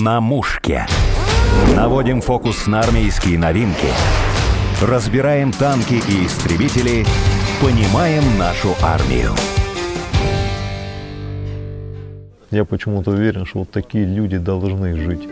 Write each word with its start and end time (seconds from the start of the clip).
На 0.00 0.20
мушке. 0.20 0.86
Наводим 1.76 2.22
фокус 2.22 2.66
на 2.66 2.80
армейские 2.80 3.38
новинки. 3.38 3.88
Разбираем 4.80 5.52
танки 5.52 5.94
и 5.94 6.26
истребители. 6.26 7.04
Понимаем 7.60 8.22
нашу 8.38 8.74
армию. 8.82 9.32
Я 12.50 12.64
почему-то 12.64 13.10
уверен, 13.10 13.44
что 13.44 13.60
вот 13.60 13.70
такие 13.70 14.06
люди 14.06 14.38
должны 14.38 14.96
жить. 14.96 15.28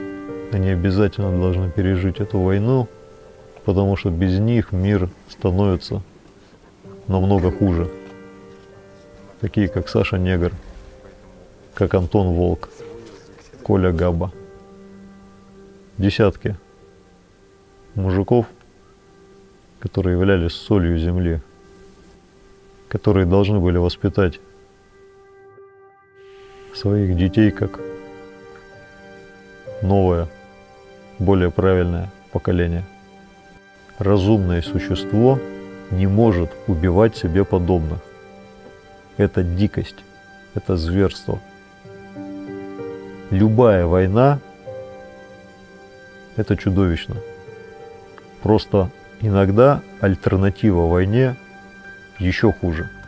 Они 0.53 0.69
обязательно 0.71 1.31
должны 1.41 1.71
пережить 1.71 2.21
эту 2.21 2.41
войну, 2.41 2.87
потому 3.65 3.97
что 3.97 4.11
без 4.11 4.39
них 4.39 4.73
мир 4.73 5.09
становится 5.31 6.03
намного 7.07 7.51
хуже. 7.51 7.91
Такие, 9.41 9.69
как 9.69 9.89
Саша 9.89 10.19
Негр, 10.19 10.53
как 11.73 11.95
Антон 11.95 12.35
Волк, 12.35 12.69
Коля 13.63 13.91
Габа. 13.91 14.33
Десятки 16.01 16.57
мужиков, 17.95 18.47
которые 19.81 20.17
являлись 20.17 20.53
солью 20.53 20.97
земли, 20.97 21.43
которые 22.89 23.27
должны 23.27 23.59
были 23.59 23.77
воспитать 23.77 24.41
своих 26.75 27.15
детей 27.19 27.51
как 27.51 27.81
новое, 29.83 30.27
более 31.19 31.51
правильное 31.51 32.11
поколение. 32.33 32.87
Разумное 33.99 34.63
существо 34.63 35.39
не 35.91 36.07
может 36.07 36.51
убивать 36.67 37.15
себе 37.15 37.45
подобных. 37.45 37.99
Это 39.19 39.43
дикость, 39.43 40.03
это 40.55 40.79
зверство. 40.79 41.41
Любая 43.31 43.85
война– 43.85 44.39
это 46.41 46.57
чудовищно. 46.57 47.17
Просто 48.43 48.91
иногда 49.21 49.83
альтернатива 50.01 50.87
войне 50.87 51.37
еще 52.19 52.53
хуже– 52.53 52.91